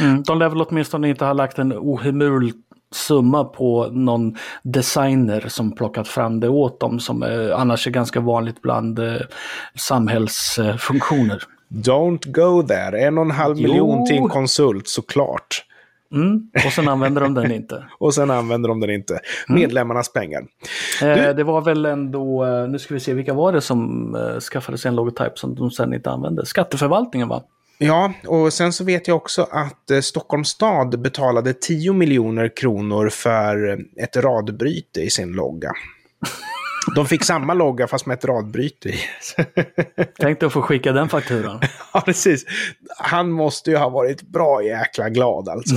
Mm, 0.00 0.22
de 0.22 0.38
lär 0.38 0.48
väl 0.48 0.62
åtminstone 0.62 1.08
inte 1.08 1.24
ha 1.24 1.32
lagt 1.32 1.58
en 1.58 1.72
ohemul 1.72 2.52
summa 2.92 3.44
på 3.44 3.88
någon 3.92 4.36
designer 4.62 5.44
som 5.48 5.72
plockat 5.72 6.08
fram 6.08 6.40
det 6.40 6.48
åt 6.48 6.80
dem 6.80 7.00
som 7.00 7.22
eh, 7.22 7.60
annars 7.60 7.86
är 7.86 7.90
ganska 7.90 8.20
vanligt 8.20 8.62
bland 8.62 8.98
eh, 8.98 9.20
samhällsfunktioner. 9.74 11.42
Don't 11.68 12.32
go 12.32 12.62
there. 12.62 13.06
En 13.06 13.18
och 13.18 13.24
en 13.24 13.30
halv 13.30 13.56
Jo. 13.58 13.68
miljon 13.68 14.06
till 14.06 14.16
en 14.16 14.28
konsult 14.28 14.88
såklart. 14.88 15.64
Mm, 16.12 16.50
och 16.66 16.72
sen 16.72 16.88
använder 16.88 17.20
de 17.20 17.34
den 17.34 17.52
inte. 17.52 17.84
Och 17.98 18.14
sen 18.14 18.30
använder 18.30 18.68
de 18.68 18.80
den 18.80 18.90
inte. 18.90 19.20
Medlemmarnas 19.48 20.12
pengar. 20.12 20.46
Eh, 21.02 21.34
det 21.34 21.44
var 21.44 21.60
väl 21.60 21.86
ändå, 21.86 22.44
eh, 22.44 22.68
nu 22.68 22.78
ska 22.78 22.94
vi 22.94 23.00
se, 23.00 23.14
vilka 23.14 23.34
var 23.34 23.52
det 23.52 23.60
som 23.60 24.14
eh, 24.14 24.40
skaffade 24.40 24.78
sig 24.78 24.88
en 24.88 24.94
logotyp 24.96 25.38
som 25.38 25.54
de 25.54 25.70
sen 25.70 25.94
inte 25.94 26.10
använde? 26.10 26.46
Skatteförvaltningen 26.46 27.28
va? 27.28 27.42
Ja, 27.78 28.12
och 28.26 28.52
sen 28.52 28.72
så 28.72 28.84
vet 28.84 29.08
jag 29.08 29.16
också 29.16 29.48
att 29.50 29.90
eh, 29.90 30.00
Stockholms 30.00 30.48
stad 30.48 31.00
betalade 31.00 31.52
10 31.52 31.92
miljoner 31.92 32.56
kronor 32.56 33.08
för 33.08 33.78
ett 33.96 34.16
radbryte 34.16 35.00
i 35.00 35.10
sin 35.10 35.32
logga. 35.32 35.72
De 36.94 37.06
fick 37.06 37.24
samma 37.24 37.54
logga 37.54 37.86
fast 37.86 38.06
med 38.06 38.14
ett 38.14 38.24
radbryte 38.24 38.88
i. 38.88 38.98
Tänkte 40.18 40.46
att 40.46 40.52
få 40.52 40.62
skicka 40.62 40.92
den 40.92 41.08
fakturan. 41.08 41.60
Ja, 41.92 42.00
precis. 42.00 42.44
Han 42.98 43.30
måste 43.30 43.70
ju 43.70 43.76
ha 43.76 43.88
varit 43.88 44.22
bra 44.22 44.62
jäkla 44.62 45.08
glad 45.08 45.48
alltså. 45.48 45.76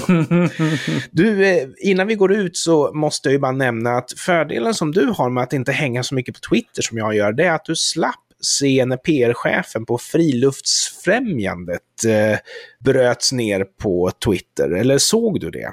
Du, 1.12 1.46
eh, 1.46 1.68
innan 1.78 2.08
vi 2.08 2.16
går 2.16 2.32
ut 2.32 2.58
så 2.58 2.92
måste 2.94 3.30
jag 3.30 3.34
ju 3.34 3.40
bara 3.40 3.52
nämna 3.52 3.98
att 3.98 4.12
fördelen 4.18 4.74
som 4.74 4.92
du 4.92 5.06
har 5.06 5.30
med 5.30 5.44
att 5.44 5.54
inte 5.54 5.72
hänga 5.72 6.04
så 6.04 6.16
mycket 6.16 6.36
på 6.36 6.50
Twitter 6.50 6.82
som 6.82 6.98
jag 6.98 7.16
gör, 7.16 7.32
det 7.32 7.44
är 7.44 7.52
att 7.52 7.66
du 7.66 7.76
slapp 7.76 8.31
se 8.42 8.86
när 8.86 8.98
PR-chefen 8.98 9.86
på 9.86 9.98
Friluftsfrämjandet 9.98 11.82
eh, 12.08 12.38
bröts 12.80 13.32
ner 13.32 13.64
på 13.64 14.12
Twitter. 14.26 14.72
Eller 14.72 14.98
såg 14.98 15.40
du 15.40 15.52
det? 15.52 15.72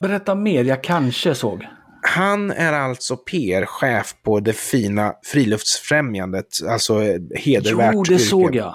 Berätta 0.00 0.34
mer, 0.34 0.64
jag 0.64 0.84
kanske 0.84 1.34
såg. 1.34 1.66
Han 2.02 2.50
är 2.50 2.72
alltså 2.72 3.16
PR-chef 3.16 4.14
på 4.22 4.40
det 4.40 4.52
fina 4.52 5.14
Friluftsfrämjandet, 5.22 6.46
alltså 6.68 7.02
eh, 7.02 7.20
hedervärt 7.34 7.94
Jo, 7.94 8.02
det 8.02 8.14
yrke. 8.14 8.24
såg 8.24 8.54
jag. 8.54 8.74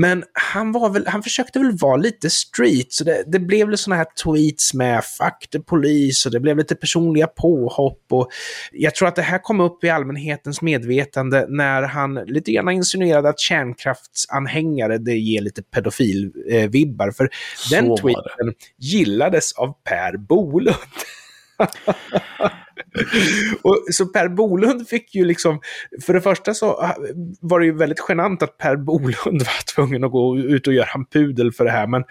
Men 0.00 0.24
han, 0.32 0.72
var 0.72 0.90
väl, 0.90 1.06
han 1.06 1.22
försökte 1.22 1.58
väl 1.58 1.72
vara 1.72 1.96
lite 1.96 2.30
street, 2.30 2.92
så 2.92 3.04
det, 3.04 3.24
det 3.26 3.38
blev 3.38 3.66
väl 3.66 3.78
såna 3.78 3.96
här 3.96 4.06
tweets 4.24 4.74
med 4.74 5.04
“fuck 5.04 5.50
the 5.52 5.60
police” 5.60 6.28
och 6.28 6.32
det 6.32 6.40
blev 6.40 6.56
lite 6.56 6.74
personliga 6.74 7.26
påhopp. 7.26 8.02
Och 8.10 8.28
jag 8.72 8.94
tror 8.94 9.08
att 9.08 9.16
det 9.16 9.22
här 9.22 9.38
kom 9.38 9.60
upp 9.60 9.84
i 9.84 9.90
allmänhetens 9.90 10.62
medvetande 10.62 11.46
när 11.48 11.82
han 11.82 12.14
lite 12.14 12.52
grann 12.52 12.68
insinuerade 12.68 13.28
att 13.28 13.40
kärnkraftsanhängare 13.40 14.98
det 14.98 15.18
ger 15.18 15.40
lite 15.40 15.62
pedofilvibbar. 15.62 17.10
För 17.10 17.28
Så 17.56 17.74
den 17.74 17.96
tweeten 17.96 18.54
gillades 18.76 19.52
av 19.52 19.72
Per 19.84 20.16
Bolund. 20.16 20.76
och, 23.62 23.84
så 23.90 24.06
Per 24.06 24.28
Bolund 24.28 24.88
fick 24.88 25.14
ju 25.14 25.24
liksom, 25.24 25.60
för 26.06 26.14
det 26.14 26.20
första 26.20 26.54
så 26.54 26.94
var 27.40 27.60
det 27.60 27.66
ju 27.66 27.72
väldigt 27.72 28.04
genant 28.08 28.42
att 28.42 28.58
Per 28.58 28.76
Bolund 28.76 29.16
var 29.26 29.74
tvungen 29.74 30.04
att 30.04 30.10
gå 30.10 30.38
ut 30.38 30.66
och 30.66 30.74
göra 30.74 30.88
en 30.94 31.04
pudel 31.04 31.52
för 31.52 31.64
det 31.64 31.70
här, 31.70 31.86
men 31.86 32.04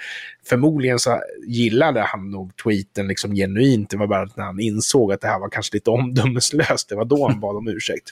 förmodligen 0.45 0.99
så 0.99 1.21
gillade 1.47 2.01
han 2.01 2.31
nog 2.31 2.55
tweeten 2.55 3.07
liksom 3.07 3.35
genuint. 3.35 3.89
Det 3.89 3.97
var 3.97 4.07
bara 4.07 4.21
att 4.21 4.37
när 4.37 4.45
han 4.45 4.59
insåg 4.59 5.11
att 5.11 5.21
det 5.21 5.27
här 5.27 5.39
var 5.39 5.49
kanske 5.49 5.75
lite 5.75 5.89
omdömeslöst, 5.89 6.89
det 6.89 6.95
var 6.95 7.05
då 7.05 7.27
han 7.27 7.39
bad 7.39 7.55
om 7.55 7.67
ursäkt. 7.67 8.09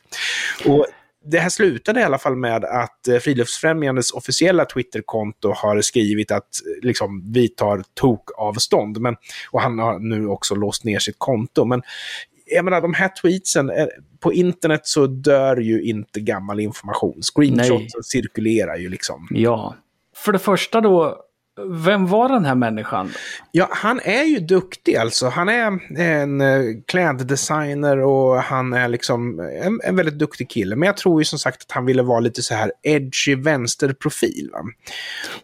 Och 0.66 0.88
det 1.26 1.40
här 1.40 1.50
slutade 1.50 2.00
i 2.00 2.04
alla 2.04 2.18
fall 2.18 2.36
med 2.36 2.66
att 2.66 3.08
eh, 3.08 3.18
Friluftsfrämjandets 3.18 4.12
officiella 4.12 4.66
Twitterkonto 4.66 5.54
har 5.56 5.82
skrivit 5.82 6.32
att 6.32 6.44
eh, 6.44 6.86
liksom, 6.88 7.32
vi 7.34 7.48
tar 7.48 7.84
tokavstånd. 7.94 9.02
Men, 9.02 9.16
och 9.52 9.62
han 9.62 9.80
har 9.80 10.00
nu 10.00 10.28
också 10.28 10.56
låst 10.56 10.84
ner 10.84 11.00
sitt 11.00 11.16
konto. 11.18 11.66
Men 11.66 11.82
jag 12.46 12.66
menar, 12.66 12.82
de 12.82 12.94
här 12.94 13.12
tweetsen, 13.22 13.70
eh, 13.70 13.88
på 14.20 14.34
internet 14.34 14.82
så 14.84 15.08
dör 15.08 15.58
ju 15.58 15.84
inte 15.84 16.20
gammal 16.20 16.60
information. 16.60 17.22
Screenshotsen 17.22 18.04
cirkulerar 18.04 18.76
ju 18.78 18.90
liksom. 18.90 19.28
Ja. 19.32 19.76
För 20.16 20.32
det 20.32 20.40
första 20.40 20.82
då, 20.82 21.25
Vem 21.70 22.08
var 22.08 22.30
den 22.30 22.46
här 22.46 22.56
människan? 22.56 23.12
Ja, 23.52 23.68
han 23.72 24.00
är 24.04 24.24
ju 24.24 24.40
duktig 24.40 24.96
alltså. 24.96 25.28
Han 25.28 25.50
är 25.50 25.80
en 26.00 26.42
eh, 26.42 26.62
kläddesigner 26.88 27.98
och 27.98 28.36
han 28.36 28.74
är 28.74 28.88
liksom 28.88 29.40
en, 29.40 29.80
en, 29.84 29.96
väldigt 29.96 30.20
duktig 30.20 30.50
kille. 30.50 30.76
Men 30.76 30.88
jag 30.88 30.98
tror 30.98 31.22
ju 31.22 31.26
som 31.26 31.40
sagt 31.40 31.62
att 31.62 31.72
han 31.72 31.86
ville 31.86 32.04
vara 32.04 32.20
lite 32.20 32.42
så 32.42 32.56
här 32.56 32.72
edgy 32.84 33.36
vänsterprofil. 33.36 34.50
Va? 34.54 34.60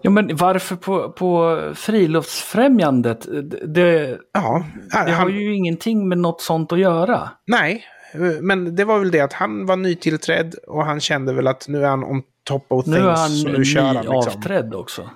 Ja, 0.01 0.09
men 0.09 0.35
varför 0.35 0.75
på, 0.75 1.11
på 1.11 1.61
friluftsfrämjandet? 1.75 3.27
Det, 3.65 4.17
ja, 4.33 4.65
han, 4.91 5.05
det 5.05 5.11
har 5.11 5.29
ju 5.29 5.55
ingenting 5.55 6.09
med 6.09 6.17
något 6.17 6.41
sånt 6.41 6.71
att 6.71 6.79
göra. 6.79 7.29
Nej, 7.47 7.85
men 8.41 8.75
det 8.75 8.85
var 8.85 8.99
väl 8.99 9.11
det 9.11 9.19
att 9.19 9.33
han 9.33 9.65
var 9.65 9.75
nytillträdd 9.75 10.55
och 10.67 10.85
han 10.85 10.99
kände 10.99 11.33
väl 11.33 11.47
att 11.47 11.67
nu 11.67 11.83
är 11.83 11.89
han 11.89 12.03
on 12.03 12.23
top 12.43 12.65
of 12.69 12.85
things. 12.85 12.97
Nu 12.97 13.03
är 13.03 13.15
han 13.15 13.31
ny 13.31 13.57
liksom. 13.57 14.07
avträdd 14.07 14.75
också. 14.75 15.09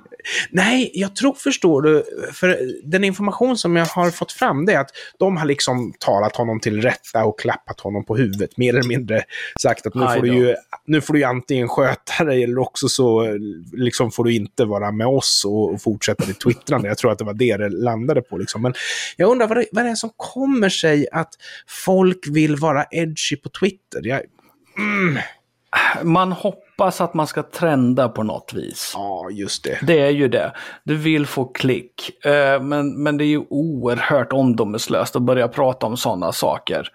Nej, 0.49 0.91
jag 0.93 1.15
tror, 1.15 1.33
förstår 1.33 1.81
du, 1.81 2.03
för 2.33 2.59
den 2.83 3.03
information 3.03 3.57
som 3.57 3.75
jag 3.75 3.85
har 3.85 4.11
fått 4.11 4.31
fram 4.31 4.65
det 4.65 4.73
är 4.73 4.79
att 4.79 4.91
de 5.19 5.38
har 5.38 5.45
liksom 5.45 5.93
talat 5.99 6.35
honom 6.35 6.59
till 6.59 6.81
rätta 6.81 7.25
och 7.25 7.39
klappat 7.39 7.79
honom 7.79 8.05
på 8.05 8.15
huvudet, 8.15 8.57
mer 8.57 8.73
eller 8.73 8.88
mindre 8.88 9.23
sagt 9.61 9.88
att 9.88 9.95
nu 9.95 10.01
får, 10.01 10.21
du 10.21 10.33
ju, 10.33 10.55
nu 10.85 11.01
får 11.01 11.13
du 11.13 11.19
ju 11.19 11.25
antingen 11.25 11.67
sköta 11.67 12.23
dig 12.23 12.43
eller 12.43 12.57
också 12.57 12.88
så 12.88 13.38
liksom 13.73 14.11
får 14.11 14.23
du 14.23 14.35
inte 14.35 14.65
vara 14.65 14.91
med 14.91 15.07
oss 15.07 15.43
och, 15.45 15.73
och 15.73 15.81
fortsätta 15.81 16.25
ditt 16.25 16.39
twittrande. 16.39 16.88
Jag 16.88 16.97
tror 16.97 17.11
att 17.11 17.17
det 17.17 17.25
var 17.25 17.33
det 17.33 17.57
det 17.57 17.69
landade 17.69 18.21
på. 18.21 18.38
Liksom. 18.38 18.61
Men 18.61 18.73
jag 19.17 19.31
undrar 19.31 19.47
vad 19.47 19.57
det, 19.57 19.65
vad 19.71 19.85
det 19.85 19.89
är 19.91 19.95
som 19.95 20.09
kommer 20.17 20.69
sig 20.69 21.07
att 21.11 21.33
folk 21.67 22.27
vill 22.31 22.55
vara 22.55 22.85
edgy 22.91 23.35
på 23.35 23.49
Twitter. 23.49 24.01
Jag, 24.03 24.21
mm. 24.77 25.17
Man 26.04 26.32
hoppas 26.32 27.01
att 27.01 27.13
man 27.13 27.28
ska 27.28 27.43
trenda 27.43 28.10
på 28.10 28.23
något 28.23 28.54
vis. 28.54 28.91
Ja, 28.93 29.30
just 29.32 29.63
det. 29.63 29.80
Det 29.82 29.99
är 29.99 30.10
ju 30.10 30.28
det. 30.28 30.54
Du 30.84 30.95
vill 30.95 31.25
få 31.25 31.45
klick. 31.45 32.25
Eh, 32.25 32.62
men, 32.62 33.04
men 33.04 33.17
det 33.17 33.23
är 33.23 33.28
ju 33.28 33.43
oerhört 33.49 34.34
omdömeslöst 34.34 35.15
att 35.15 35.21
börja 35.21 35.47
prata 35.47 35.86
om 35.86 35.97
sådana 35.97 36.32
saker. 36.32 36.89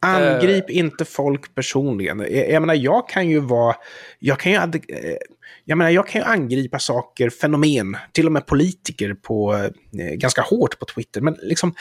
Angrip 0.00 0.70
uh, 0.70 0.76
inte 0.76 1.04
folk 1.04 1.54
personligen. 1.54 2.18
Jag, 2.18 2.50
jag 2.50 2.62
menar, 2.62 2.74
jag 2.74 3.08
kan 3.08 3.28
ju 3.28 3.40
vara... 3.40 3.76
Jag 4.18 4.38
kan 4.38 4.52
ju, 4.52 4.58
eh, 4.58 5.16
jag 5.64 5.78
menar, 5.78 5.90
jag 5.90 6.08
kan 6.08 6.20
ju 6.20 6.26
angripa 6.26 6.78
saker, 6.78 7.30
fenomen, 7.30 7.96
till 8.12 8.26
och 8.26 8.32
med 8.32 8.46
politiker 8.46 9.14
på, 9.14 9.54
eh, 9.54 10.14
ganska 10.14 10.42
hårt 10.42 10.78
på 10.78 10.84
Twitter. 10.84 11.20
Men 11.20 11.36
liksom, 11.42 11.74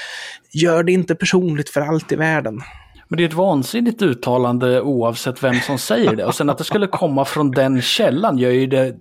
gör 0.51 0.83
det 0.83 0.91
inte 0.91 1.15
personligt 1.15 1.69
för 1.69 1.81
allt 1.81 2.11
i 2.11 2.15
världen. 2.15 2.61
Men 3.07 3.17
det 3.17 3.23
är 3.23 3.27
ett 3.27 3.33
vansinnigt 3.33 4.01
uttalande 4.01 4.81
oavsett 4.81 5.43
vem 5.43 5.55
som 5.55 5.77
säger 5.77 6.15
det. 6.15 6.25
Och 6.25 6.35
sen 6.35 6.49
att 6.49 6.57
det 6.57 6.63
skulle 6.63 6.87
komma 6.87 7.25
från 7.25 7.51
den 7.51 7.81
källan 7.81 8.37
gör 8.37 8.51
ju 8.51 8.67
det 8.67 8.95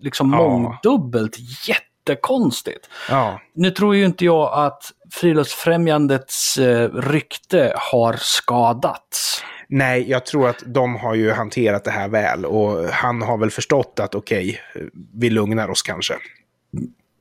liksom 0.00 0.32
ja. 0.32 0.38
mångdubbelt 0.38 1.36
jättekonstigt. 1.68 2.88
Ja. 3.10 3.40
Nu 3.54 3.70
tror 3.70 3.96
ju 3.96 4.04
inte 4.04 4.24
jag 4.24 4.52
att 4.54 4.82
Friluftsfrämjandets 5.12 6.58
eh, 6.58 6.90
rykte 6.94 7.72
har 7.76 8.16
skadats. 8.18 9.42
Nej, 9.68 10.10
jag 10.10 10.26
tror 10.26 10.48
att 10.48 10.62
de 10.66 10.96
har 10.96 11.14
ju 11.14 11.32
hanterat 11.32 11.84
det 11.84 11.90
här 11.90 12.08
väl 12.08 12.46
och 12.46 12.84
han 12.88 13.22
har 13.22 13.38
väl 13.38 13.50
förstått 13.50 14.00
att 14.00 14.14
okej, 14.14 14.60
okay, 14.74 14.88
vi 15.14 15.30
lugnar 15.30 15.70
oss 15.70 15.82
kanske. 15.82 16.14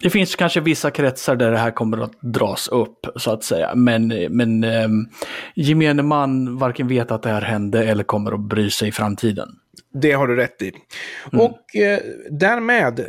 Det 0.01 0.09
finns 0.09 0.35
kanske 0.35 0.59
vissa 0.59 0.91
kretsar 0.91 1.35
där 1.35 1.51
det 1.51 1.57
här 1.57 1.71
kommer 1.71 1.97
att 1.97 2.21
dras 2.21 2.67
upp 2.67 3.05
så 3.15 3.31
att 3.31 3.43
säga. 3.43 3.75
Men, 3.75 4.07
men 4.29 4.63
um, 4.63 5.09
gemene 5.55 6.03
man 6.03 6.57
varken 6.57 6.87
vet 6.87 7.11
att 7.11 7.23
det 7.23 7.29
här 7.29 7.41
hände 7.41 7.83
eller 7.83 8.03
kommer 8.03 8.31
att 8.31 8.39
bry 8.39 8.69
sig 8.69 8.87
i 8.87 8.91
framtiden. 8.91 9.49
Det 9.93 10.11
har 10.11 10.27
du 10.27 10.35
rätt 10.35 10.61
i. 10.61 10.71
Mm. 11.33 11.45
Och 11.45 11.75
eh, 11.75 11.99
därmed 12.29 13.05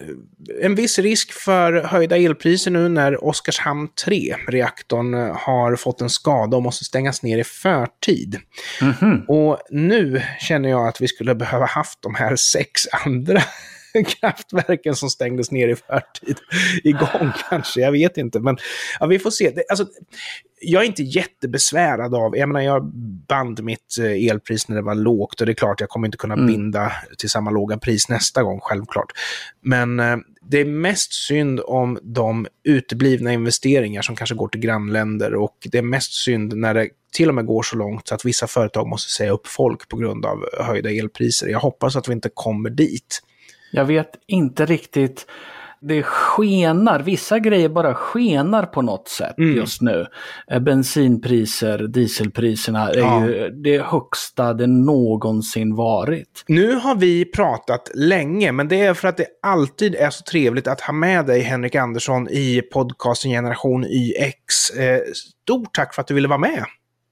en 0.62 0.74
viss 0.74 0.98
risk 0.98 1.32
för 1.32 1.72
höjda 1.72 2.16
elpriser 2.16 2.70
nu 2.70 2.88
när 2.88 3.24
Oskarshamn 3.24 3.88
3, 4.04 4.36
reaktorn, 4.48 5.14
har 5.36 5.76
fått 5.76 6.00
en 6.00 6.10
skada 6.10 6.56
och 6.56 6.62
måste 6.62 6.84
stängas 6.84 7.22
ner 7.22 7.38
i 7.38 7.44
förtid. 7.44 8.38
Mm 8.80 8.92
-hmm. 8.92 9.26
Och 9.26 9.58
nu 9.70 10.22
känner 10.40 10.68
jag 10.68 10.88
att 10.88 11.00
vi 11.00 11.08
skulle 11.08 11.34
behöva 11.34 11.66
haft 11.66 12.02
de 12.02 12.14
här 12.14 12.36
sex 12.36 12.82
andra 13.06 13.42
kraftverken 14.20 14.96
som 14.96 15.10
stängdes 15.10 15.50
ner 15.50 15.68
i 15.68 15.76
förtid 15.76 16.36
igång 16.84 17.32
kanske. 17.50 17.80
Jag 17.80 17.92
vet 17.92 18.16
inte, 18.16 18.40
men 18.40 18.58
ja, 19.00 19.06
vi 19.06 19.18
får 19.18 19.30
se. 19.30 19.50
Det, 19.50 19.64
alltså, 19.70 19.86
jag 20.60 20.82
är 20.82 20.86
inte 20.86 21.02
jättebesvärad 21.02 22.14
av, 22.14 22.36
jag 22.36 22.48
menar 22.48 22.60
jag 22.60 22.84
band 23.28 23.62
mitt 23.64 23.98
eh, 24.00 24.30
elpris 24.30 24.68
när 24.68 24.76
det 24.76 24.82
var 24.82 24.94
lågt 24.94 25.40
och 25.40 25.46
det 25.46 25.52
är 25.52 25.54
klart 25.54 25.80
jag 25.80 25.88
kommer 25.88 26.08
inte 26.08 26.18
kunna 26.18 26.34
mm. 26.34 26.46
binda 26.46 26.92
till 27.18 27.30
samma 27.30 27.50
låga 27.50 27.78
pris 27.78 28.08
nästa 28.08 28.42
gång, 28.42 28.60
självklart. 28.62 29.12
Men 29.62 30.00
eh, 30.00 30.16
det 30.42 30.60
är 30.60 30.64
mest 30.64 31.12
synd 31.12 31.60
om 31.64 31.98
de 32.02 32.46
uteblivna 32.64 33.32
investeringar 33.32 34.02
som 34.02 34.16
kanske 34.16 34.34
går 34.34 34.48
till 34.48 34.60
grannländer 34.60 35.34
och 35.34 35.56
det 35.70 35.78
är 35.78 35.82
mest 35.82 36.12
synd 36.12 36.56
när 36.56 36.74
det 36.74 36.88
till 37.12 37.28
och 37.28 37.34
med 37.34 37.46
går 37.46 37.62
så 37.62 37.76
långt 37.76 38.08
så 38.08 38.14
att 38.14 38.24
vissa 38.24 38.46
företag 38.46 38.86
måste 38.86 39.12
säga 39.12 39.32
upp 39.32 39.46
folk 39.46 39.88
på 39.88 39.96
grund 39.96 40.26
av 40.26 40.44
höjda 40.60 40.90
elpriser. 40.90 41.48
Jag 41.48 41.60
hoppas 41.60 41.96
att 41.96 42.08
vi 42.08 42.12
inte 42.12 42.30
kommer 42.34 42.70
dit. 42.70 43.22
Jag 43.70 43.84
vet 43.84 44.10
inte 44.26 44.66
riktigt. 44.66 45.26
Det 45.82 46.02
skenar, 46.02 47.00
vissa 47.00 47.38
grejer 47.38 47.68
bara 47.68 47.94
skenar 47.94 48.66
på 48.66 48.82
något 48.82 49.08
sätt 49.08 49.38
mm. 49.38 49.56
just 49.56 49.80
nu. 49.80 50.06
Eh, 50.50 50.60
bensinpriser, 50.60 51.78
dieselpriserna 51.78 52.90
är 52.90 52.98
ja. 52.98 53.26
ju 53.26 53.50
det 53.50 53.82
högsta 53.82 54.54
det 54.54 54.66
någonsin 54.66 55.74
varit. 55.74 56.44
Nu 56.48 56.74
har 56.74 56.94
vi 56.94 57.24
pratat 57.24 57.90
länge, 57.94 58.52
men 58.52 58.68
det 58.68 58.80
är 58.80 58.94
för 58.94 59.08
att 59.08 59.16
det 59.16 59.26
alltid 59.42 59.94
är 59.94 60.10
så 60.10 60.24
trevligt 60.24 60.66
att 60.66 60.80
ha 60.80 60.92
med 60.92 61.26
dig 61.26 61.40
Henrik 61.40 61.74
Andersson 61.74 62.28
i 62.28 62.62
podcasten 62.72 63.30
Generation 63.30 63.84
YX. 63.84 64.70
Eh, 64.70 65.00
stort 65.14 65.74
tack 65.74 65.94
för 65.94 66.00
att 66.00 66.08
du 66.08 66.14
ville 66.14 66.28
vara 66.28 66.38
med. 66.38 66.64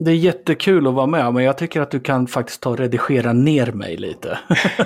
Det 0.05 0.11
är 0.11 0.15
jättekul 0.15 0.87
att 0.87 0.95
vara 0.95 1.07
med, 1.07 1.35
men 1.35 1.45
jag 1.45 1.59
tycker 1.59 1.81
att 1.81 1.91
du 1.91 2.01
kan 2.01 2.27
faktiskt 2.27 2.61
ta 2.61 2.71
och 2.71 2.79
redigera 2.79 3.33
ner 3.33 3.67
mig 3.73 3.97
lite. 3.97 4.39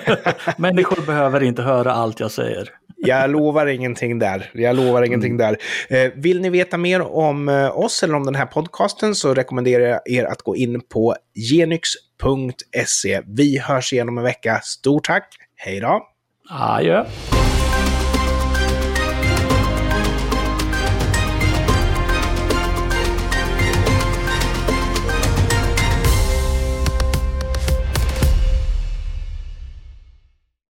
Människor 0.58 1.06
behöver 1.06 1.42
inte 1.42 1.62
höra 1.62 1.92
allt 1.92 2.20
jag 2.20 2.30
säger. 2.30 2.68
jag 2.96 3.30
lovar 3.30 3.66
ingenting 3.66 4.18
där. 4.18 4.50
Jag 4.54 4.76
lovar 4.76 5.02
ingenting 5.02 5.36
där. 5.36 5.56
Eh, 5.88 6.12
vill 6.16 6.40
ni 6.40 6.50
veta 6.50 6.78
mer 6.78 7.00
om 7.02 7.48
eh, 7.48 7.78
oss 7.78 8.02
eller 8.02 8.14
om 8.14 8.24
den 8.24 8.34
här 8.34 8.46
podcasten 8.46 9.14
så 9.14 9.34
rekommenderar 9.34 9.84
jag 9.84 10.00
er 10.10 10.24
att 10.24 10.42
gå 10.42 10.56
in 10.56 10.80
på 10.80 11.16
genyx.se. 11.34 13.20
Vi 13.26 13.58
hörs 13.58 13.92
igen 13.92 14.08
om 14.08 14.18
en 14.18 14.24
vecka. 14.24 14.60
Stort 14.62 15.04
tack. 15.06 15.36
Hej 15.56 15.80
då! 15.80 16.06
Adjö. 16.50 17.04